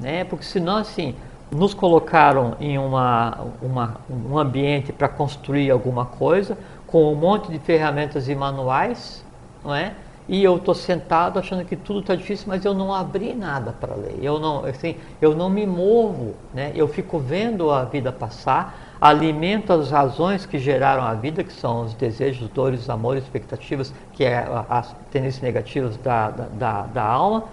[0.00, 0.24] Né?
[0.24, 1.14] Porque senão assim
[1.50, 7.58] nos colocaram em uma, uma um ambiente para construir alguma coisa, com um monte de
[7.58, 9.24] ferramentas e manuais,
[9.64, 9.94] não é?
[10.28, 13.96] E eu estou sentado achando que tudo está difícil, mas eu não abri nada para
[13.96, 14.16] ler.
[14.22, 16.70] Eu não, assim, eu não me movo, né?
[16.72, 21.82] Eu fico vendo a vida passar, alimento as razões que geraram a vida, que são
[21.82, 27.44] os desejos, dores, amores, expectativas, que é as tendências negativas da, da, da, da alma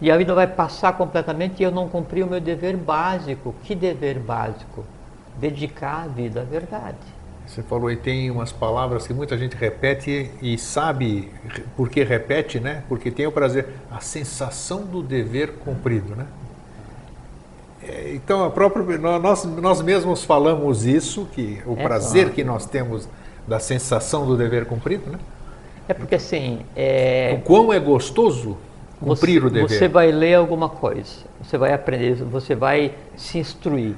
[0.00, 3.54] e a vida vai passar completamente e eu não cumpri o meu dever básico.
[3.64, 4.84] Que dever básico?
[5.38, 6.98] Dedicar a vida à verdade.
[7.46, 11.32] Você falou e tem umas palavras que muita gente repete e sabe
[11.76, 12.84] por que repete, né?
[12.88, 16.26] Porque tem o prazer, a sensação do dever cumprido, né?
[17.82, 22.34] É, então, a própria, nós, nós mesmos falamos isso, que o é prazer claro.
[22.34, 23.08] que nós temos
[23.46, 25.18] da sensação do dever cumprido, né?
[25.88, 26.60] É porque assim.
[26.76, 27.34] É...
[27.38, 28.58] O quão é gostoso
[28.98, 29.68] cumprir você, o dever.
[29.68, 33.94] Você vai ler alguma coisa, você vai aprender, você vai se instruir.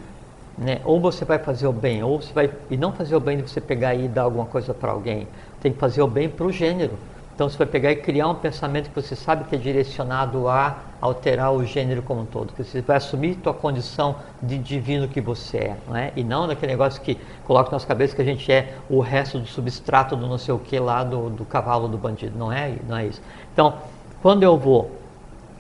[0.59, 0.81] Né?
[0.85, 2.51] Ou você vai fazer o bem, ou você vai.
[2.71, 5.27] E não fazer o bem de você pegar e dar alguma coisa para alguém.
[5.61, 6.93] Tem que fazer o bem para o gênero.
[7.41, 10.77] Então você vai pegar e criar um pensamento que você sabe que é direcionado a
[11.01, 12.53] alterar o gênero como um todo.
[12.53, 15.77] Que você vai assumir tua condição de divino que você é.
[15.89, 16.13] Não é?
[16.15, 19.39] E não daquele negócio que coloca na nossa cabeça que a gente é o resto
[19.39, 22.39] do substrato do não sei o que lá do, do cavalo do bandido.
[22.39, 23.23] Não é, não é isso.
[23.55, 23.79] Então,
[24.23, 24.91] quando eu vou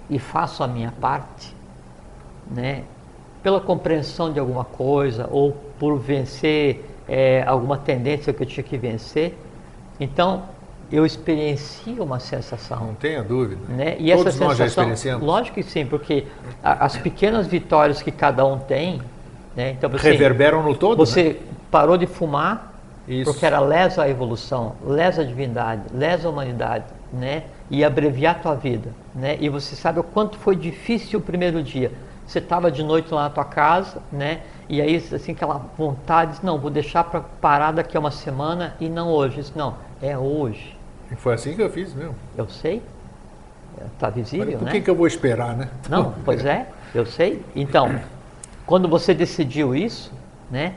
[0.08, 1.54] e faço a minha parte,
[2.50, 2.82] né,
[3.42, 8.76] pela compreensão de alguma coisa ou por vencer é, alguma tendência que eu tinha que
[8.76, 9.36] vencer,
[9.98, 10.42] então
[10.92, 12.78] eu experiencio uma sensação.
[12.78, 13.60] Não tenha dúvida.
[13.68, 13.96] Né?
[13.98, 15.26] E Todos essa sensação, nós já experienciamos.
[15.26, 16.26] Lógico que sim, porque
[16.62, 19.00] as pequenas vitórias que cada um tem,
[19.54, 19.70] né?
[19.70, 20.98] então você, reverberam no todo.
[20.98, 21.36] Você né?
[21.70, 22.74] parou de fumar
[23.06, 23.30] Isso.
[23.30, 27.44] porque era lesa a evolução, lesa a divindade, lesa a humanidade, né?
[27.70, 29.38] e abreviar a tua vida, né?
[29.40, 31.92] E você sabe o quanto foi difícil o primeiro dia.
[32.26, 34.40] Você estava de noite lá na tua casa, né?
[34.68, 38.88] E aí assim aquela vontade, não, vou deixar para parar daqui a uma semana e
[38.88, 39.44] não hoje.
[39.54, 40.76] Não, é hoje.
[41.10, 42.14] E foi assim que eu fiz mesmo.
[42.36, 42.82] Eu sei.
[43.94, 44.72] Está visível, Mas por né?
[44.72, 45.68] que, que eu vou esperar, né?
[45.88, 47.42] Não, pois é, eu sei.
[47.54, 48.00] Então,
[48.66, 50.12] quando você decidiu isso,
[50.50, 50.74] né?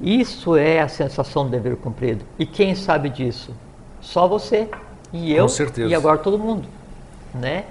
[0.00, 2.24] Isso é a sensação do dever cumprido.
[2.38, 3.54] E quem sabe disso?
[4.00, 4.68] Só você
[5.12, 5.46] e eu
[5.88, 6.66] e agora todo mundo,
[7.34, 7.64] né?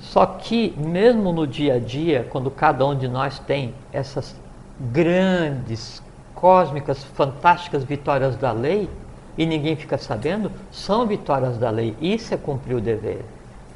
[0.00, 4.34] Só que mesmo no dia a dia, quando cada um de nós tem essas
[4.80, 6.02] grandes,
[6.34, 8.88] cósmicas, fantásticas vitórias da lei
[9.36, 11.94] e ninguém fica sabendo, são vitórias da lei.
[12.00, 13.24] Isso é cumprir o dever.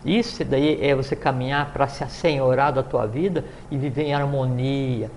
[0.05, 5.11] Isso daí é você caminhar para se assenhorar da tua vida e viver em harmonia,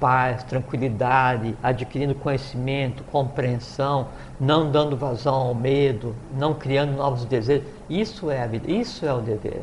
[0.00, 4.08] paz, tranquilidade, adquirindo conhecimento, compreensão,
[4.40, 7.68] não dando vazão ao medo, não criando novos desejos.
[7.88, 9.62] Isso é a vida, isso é o dever.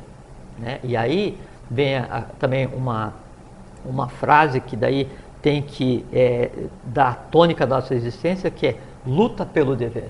[0.60, 0.80] Né?
[0.84, 1.38] E aí
[1.70, 3.14] vem a, também uma,
[3.84, 5.10] uma frase que daí
[5.42, 6.50] tem que é,
[6.84, 10.10] dar a tônica da nossa existência, que é luta pelo dever.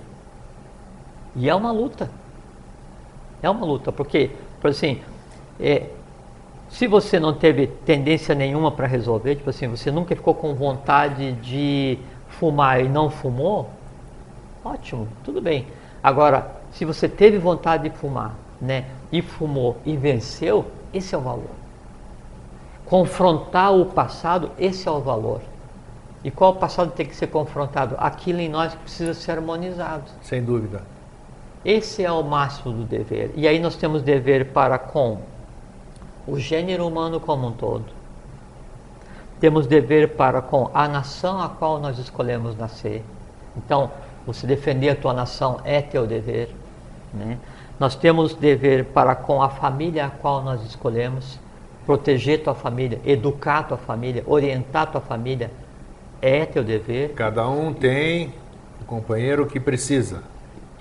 [1.35, 2.09] E é uma luta.
[3.41, 4.99] É uma luta, porque, por assim,
[5.59, 5.87] é,
[6.69, 11.31] se você não teve tendência nenhuma para resolver, tipo assim, você nunca ficou com vontade
[11.33, 11.97] de
[12.27, 13.69] fumar e não fumou,
[14.63, 15.67] ótimo, tudo bem.
[16.03, 21.21] Agora, se você teve vontade de fumar, né, e fumou e venceu, esse é o
[21.21, 21.49] valor.
[22.85, 25.41] Confrontar o passado, esse é o valor.
[26.23, 27.95] E qual passado tem que ser confrontado?
[27.97, 30.03] Aquilo em nós que precisa ser harmonizado.
[30.21, 30.81] Sem dúvida.
[31.63, 33.31] Esse é o máximo do dever.
[33.35, 35.19] E aí nós temos dever para com
[36.27, 37.85] o gênero humano como um todo.
[39.39, 43.03] Temos dever para com a nação a qual nós escolhemos nascer.
[43.55, 43.89] Então,
[44.25, 46.49] você defender a tua nação é teu dever.
[47.13, 47.37] Né?
[47.79, 51.39] Nós temos dever para com a família a qual nós escolhemos,
[51.85, 55.51] proteger tua família, educar tua família, orientar tua família,
[56.21, 57.13] é teu dever.
[57.13, 58.33] Cada um tem
[58.81, 60.23] o companheiro que precisa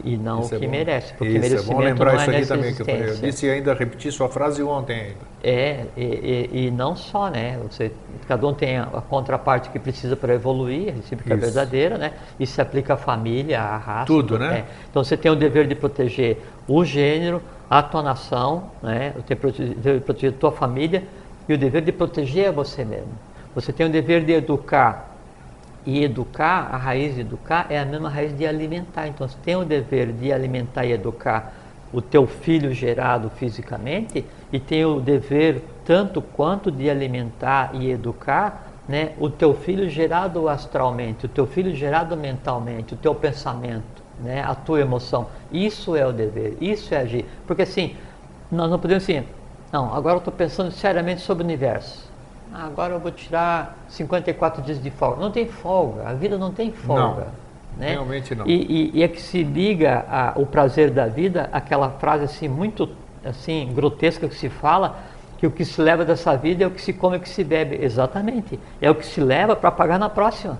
[0.06, 1.12] e não isso o que é merece.
[1.14, 3.46] Porque isso, merecimento é bom lembrar não isso é aqui também, que eu, eu disse
[3.46, 5.36] e ainda repeti sua frase ontem ainda.
[5.42, 7.58] É, e, e, e, não só, né?
[7.68, 7.90] Você,
[8.28, 11.44] cada um tem a, a contraparte que precisa para evoluir, a recíproca isso.
[11.44, 12.12] verdadeira, né?
[12.38, 14.06] Isso se aplica à família, à raça.
[14.06, 14.58] Tudo, né?
[14.58, 14.64] É.
[14.88, 16.38] Então você tem o dever de proteger
[16.68, 19.12] o gênero, a tua nação, né?
[19.18, 21.02] O dever de proteger a tua família
[21.48, 23.12] e o dever de proteger a você mesmo.
[23.56, 25.15] Você tem o dever de educar.
[25.86, 29.06] E educar, a raiz de educar é a mesma raiz de alimentar.
[29.06, 31.54] Então você tem o dever de alimentar e educar
[31.92, 38.66] o teu filho gerado fisicamente e tem o dever tanto quanto de alimentar e educar
[38.88, 44.42] né, o teu filho gerado astralmente, o teu filho gerado mentalmente, o teu pensamento, né,
[44.42, 45.28] a tua emoção.
[45.50, 47.24] Isso é o dever, isso é agir.
[47.46, 47.96] Porque assim,
[48.50, 49.24] nós não podemos assim,
[49.72, 52.05] não, agora eu estou pensando seriamente sobre o universo.
[52.58, 55.20] Ah, agora eu vou tirar 54 dias de folga.
[55.20, 57.26] Não tem folga, a vida não tem folga.
[57.76, 57.76] Não.
[57.76, 57.90] Né?
[57.90, 58.46] Realmente não.
[58.46, 62.48] E, e, e, é que se liga a, o prazer da vida, aquela frase assim
[62.48, 62.88] muito
[63.22, 64.98] assim grotesca que se fala,
[65.36, 67.28] que o que se leva dessa vida é o que se come e o que
[67.28, 67.78] se bebe.
[67.84, 68.58] Exatamente.
[68.80, 70.58] É o que se leva para pagar na próxima.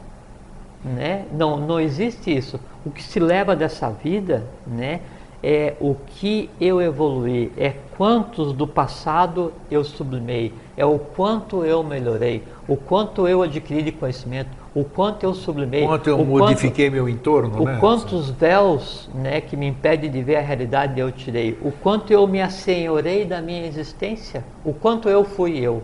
[0.85, 1.25] Né?
[1.33, 2.61] Não, não existe isso.
[2.85, 5.01] O que se leva dessa vida né,
[5.43, 11.83] é o que eu evoluí, é quantos do passado eu sublimei, é o quanto eu
[11.83, 16.25] melhorei, o quanto eu adquiri de conhecimento, o quanto eu sublimei, o quanto eu o
[16.25, 17.79] modifiquei quanto, meu entorno, o né?
[17.81, 22.27] quantos véus, né, que me impedem de ver a realidade eu tirei, o quanto eu
[22.27, 25.83] me assenhorei da minha existência, o quanto eu fui eu,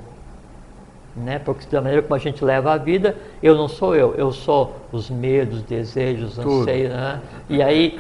[1.16, 1.38] né?
[1.38, 4.74] Porque da maneira como a gente leva a vida, eu não sou eu, eu sou
[4.90, 7.20] os medos, desejos, anseios, né?
[7.48, 7.98] E aí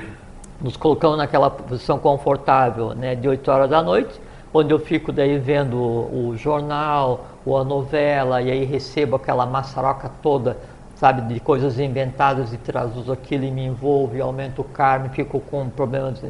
[0.60, 4.18] nos colocamos naquela posição confortável, né, de 8 horas da noite,
[4.52, 9.46] onde eu fico daí vendo o, o jornal, ou a novela, e aí recebo aquela
[9.46, 10.56] maçaroca toda,
[10.94, 15.40] sabe, de coisas inventadas e traduzo aquilo e me envolvo, e aumento o karma, fico
[15.40, 16.22] com problemas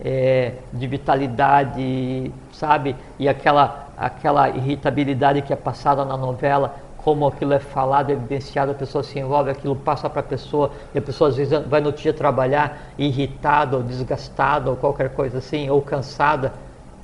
[0.00, 7.54] é, de vitalidade, sabe, e aquela, aquela irritabilidade que é passada na novela, como aquilo
[7.54, 11.02] é falado, é evidenciado, a pessoa se envolve, aquilo passa para a pessoa, e a
[11.02, 15.80] pessoa às vezes vai no dia trabalhar irritada, ou desgastada, ou qualquer coisa assim, ou
[15.80, 16.52] cansada,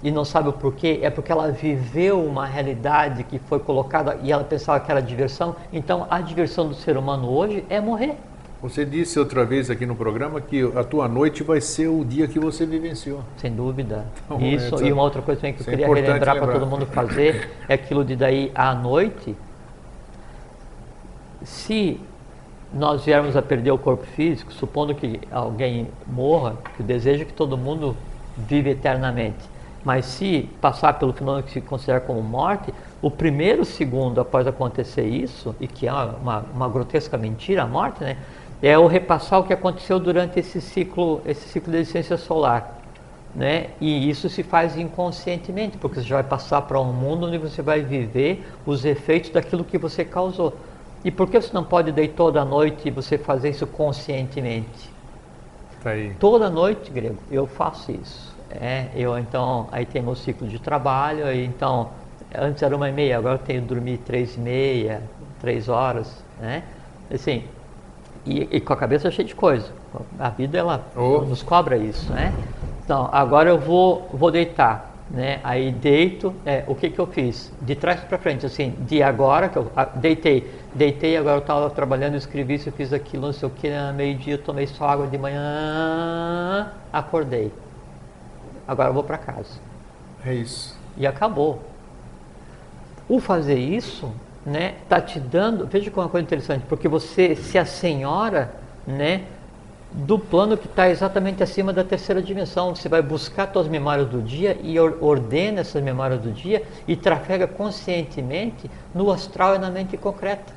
[0.04, 4.30] e não sabe o porquê, é porque ela viveu uma realidade que foi colocada e
[4.30, 5.56] ela pensava que era diversão.
[5.72, 8.14] Então, a diversão do ser humano hoje é morrer.
[8.60, 12.28] Você disse outra vez aqui no programa que a tua noite vai ser o dia
[12.28, 13.20] que você vivenciou.
[13.38, 14.04] Sem dúvida.
[14.26, 16.66] Então, Isso, é, e uma outra coisa também que eu é queria relembrar para todo
[16.66, 19.34] mundo fazer é aquilo de daí à noite,
[21.42, 21.98] se
[22.74, 27.32] nós viermos a perder o corpo físico, supondo que alguém morra, que desejo é que
[27.32, 27.96] todo mundo
[28.36, 29.53] vive eternamente,
[29.84, 32.72] mas se passar pelo fenômeno que se considera como morte,
[33.02, 38.02] o primeiro segundo após acontecer isso, e que é uma, uma grotesca mentira, a morte,
[38.02, 38.16] né,
[38.62, 42.80] é o repassar o que aconteceu durante esse ciclo, esse ciclo de existência solar.
[43.34, 43.70] Né?
[43.80, 47.60] E isso se faz inconscientemente, porque você já vai passar para um mundo onde você
[47.60, 50.56] vai viver os efeitos daquilo que você causou.
[51.04, 54.88] E por que você não pode daí toda noite você fazer isso conscientemente?
[55.82, 56.14] Tá aí.
[56.18, 58.33] Toda noite, grego, eu faço isso.
[58.60, 61.90] É, eu então, aí tem meu ciclo de trabalho, aí, então,
[62.34, 65.02] antes era uma e meia, agora eu tenho que dormir três e meia,
[65.40, 66.62] três horas, né?
[67.12, 67.44] Assim,
[68.24, 69.72] e, e com a cabeça cheia de coisa.
[70.18, 71.20] A vida, ela oh.
[71.20, 72.32] nos cobra isso, né?
[72.84, 75.40] Então, agora eu vou, vou deitar né?
[75.44, 77.52] Aí deito, é, o que que eu fiz?
[77.60, 81.70] De trás para frente, assim, de agora que eu a, deitei, deitei, agora eu estava
[81.70, 85.06] trabalhando, escrevi isso, eu fiz aquilo, não sei o que, meio-dia eu tomei só água
[85.06, 87.52] de manhã, acordei.
[88.66, 89.58] Agora eu vou para casa.
[90.24, 90.76] É isso.
[90.96, 91.60] E acabou.
[93.08, 94.10] O fazer isso,
[94.44, 98.54] né, tá te dando, veja como é uma coisa interessante, porque você se a senhora,
[98.86, 99.24] né,
[99.94, 102.74] do plano que está exatamente acima da terceira dimensão.
[102.74, 107.46] Você vai buscar suas memórias do dia e ordena essas memórias do dia e trafega
[107.46, 110.52] conscientemente no astral e na mente concreta.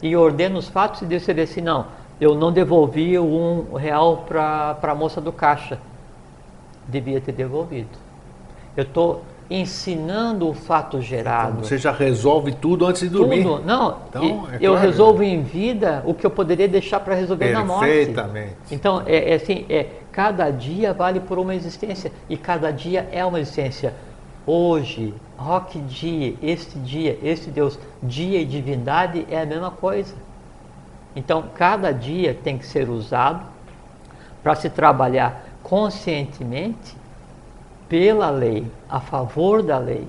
[0.00, 1.86] E ordena os fatos e você vê assim, não,
[2.20, 5.80] eu não devolvi um real para a moça do caixa.
[6.88, 7.98] Devia ter devolvido.
[8.76, 11.52] Eu estou ensinando o fato gerado.
[11.52, 13.44] Então você já resolve tudo antes de dormir.
[13.44, 13.64] Tudo.
[13.64, 14.86] Não, então, é eu claro.
[14.86, 17.86] resolvo em vida o que eu poderia deixar para resolver na morte.
[17.86, 18.56] Perfeitamente.
[18.70, 23.24] Então, é, é, assim, é, cada dia vale por uma existência e cada dia é
[23.24, 23.94] uma existência.
[24.44, 30.14] Hoje, rock dia, este dia, este Deus, dia e divindade é a mesma coisa.
[31.14, 33.46] Então, cada dia tem que ser usado
[34.42, 36.96] para se trabalhar conscientemente
[37.88, 40.06] pela lei, a favor da lei.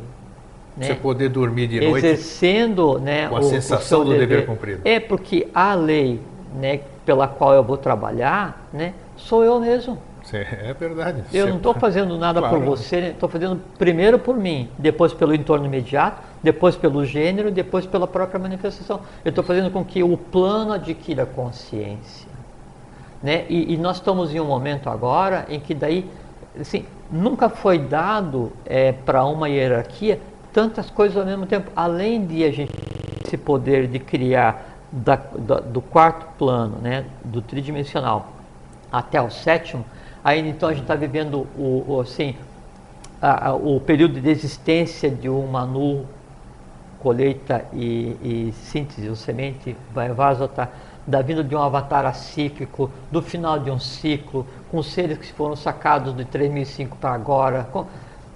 [0.75, 0.85] Né?
[0.85, 4.27] Você poder dormir de noite exercendo né, com a o, sensação o do dever.
[4.27, 4.81] dever cumprido.
[4.85, 6.21] É porque a lei
[6.53, 9.97] né, pela qual eu vou trabalhar né, sou eu mesmo.
[10.31, 11.23] É verdade.
[11.33, 12.57] Eu Você não estou fazendo nada claro.
[12.57, 17.85] por você, estou fazendo primeiro por mim, depois pelo entorno imediato, depois pelo gênero, depois
[17.87, 18.99] pela própria manifestação.
[19.25, 22.26] Eu estou fazendo com que o plano adquira consciência.
[23.21, 23.45] Né?
[23.49, 26.09] E, e nós estamos em um momento agora em que daí,
[26.59, 30.19] assim, nunca foi dado é, para uma hierarquia
[30.53, 31.71] tantas coisas ao mesmo tempo.
[31.75, 32.71] Além de a gente
[33.27, 38.27] esse poder de criar da, da, do quarto plano, né, do tridimensional,
[38.91, 39.85] até o sétimo,
[40.23, 42.35] ainda então a gente está vivendo o, o assim,
[43.21, 46.05] a, a, o período de existência de um Manu,
[46.99, 50.69] colheita e, e síntese, o semente, vai vasota,
[51.07, 55.55] da vinda de um avatar acíclico, do final de um ciclo, com seres que foram
[55.55, 57.69] sacados de 3005 para agora,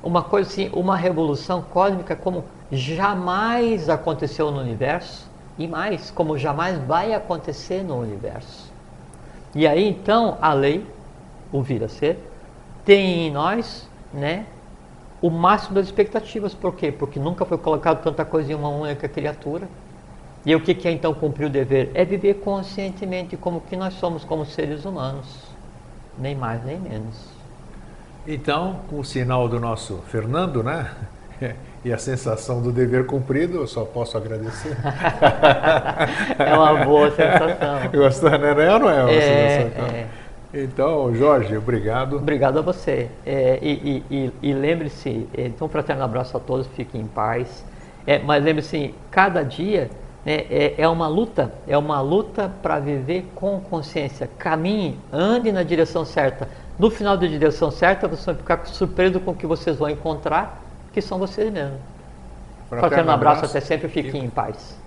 [0.01, 6.79] uma coisa assim, uma revolução cósmica como jamais aconteceu no universo e mais, como jamais
[6.79, 8.71] vai acontecer no universo.
[9.53, 10.85] E aí então a lei,
[11.51, 12.17] o vir a ser,
[12.85, 14.45] tem em nós, né,
[15.21, 16.53] o máximo das expectativas.
[16.53, 16.91] Por quê?
[16.91, 19.67] Porque nunca foi colocado tanta coisa em uma única criatura.
[20.45, 21.91] E o que é então cumprir o dever?
[21.93, 25.27] É viver conscientemente como que nós somos como seres humanos.
[26.17, 27.29] Nem mais nem menos.
[28.27, 30.91] Então, com o sinal do nosso Fernando, né?
[31.83, 34.77] E a sensação do dever cumprido, eu só posso agradecer.
[36.37, 37.89] é uma boa sensação.
[37.91, 38.53] Gostando, né?
[38.53, 39.95] Não é uma é, sensação.
[39.95, 40.05] É.
[40.53, 42.17] Então, Jorge, obrigado.
[42.17, 43.09] Obrigado a você.
[43.25, 47.65] É, e, e, e lembre-se, é, então, um fraterno abraço a todos, fiquem em paz.
[48.05, 49.89] É, mas lembre-se, cada dia
[50.25, 54.29] é, é uma luta, é uma luta para viver com consciência.
[54.37, 56.47] Caminhe, ande na direção certa.
[56.77, 60.61] No final da direção certa, vocês vão ficar surpreso com o que vocês vão encontrar,
[60.93, 61.79] que são vocês mesmos.
[62.69, 64.79] Fraterno, fraterno abraço, abraço, até sempre, fiquem em paz.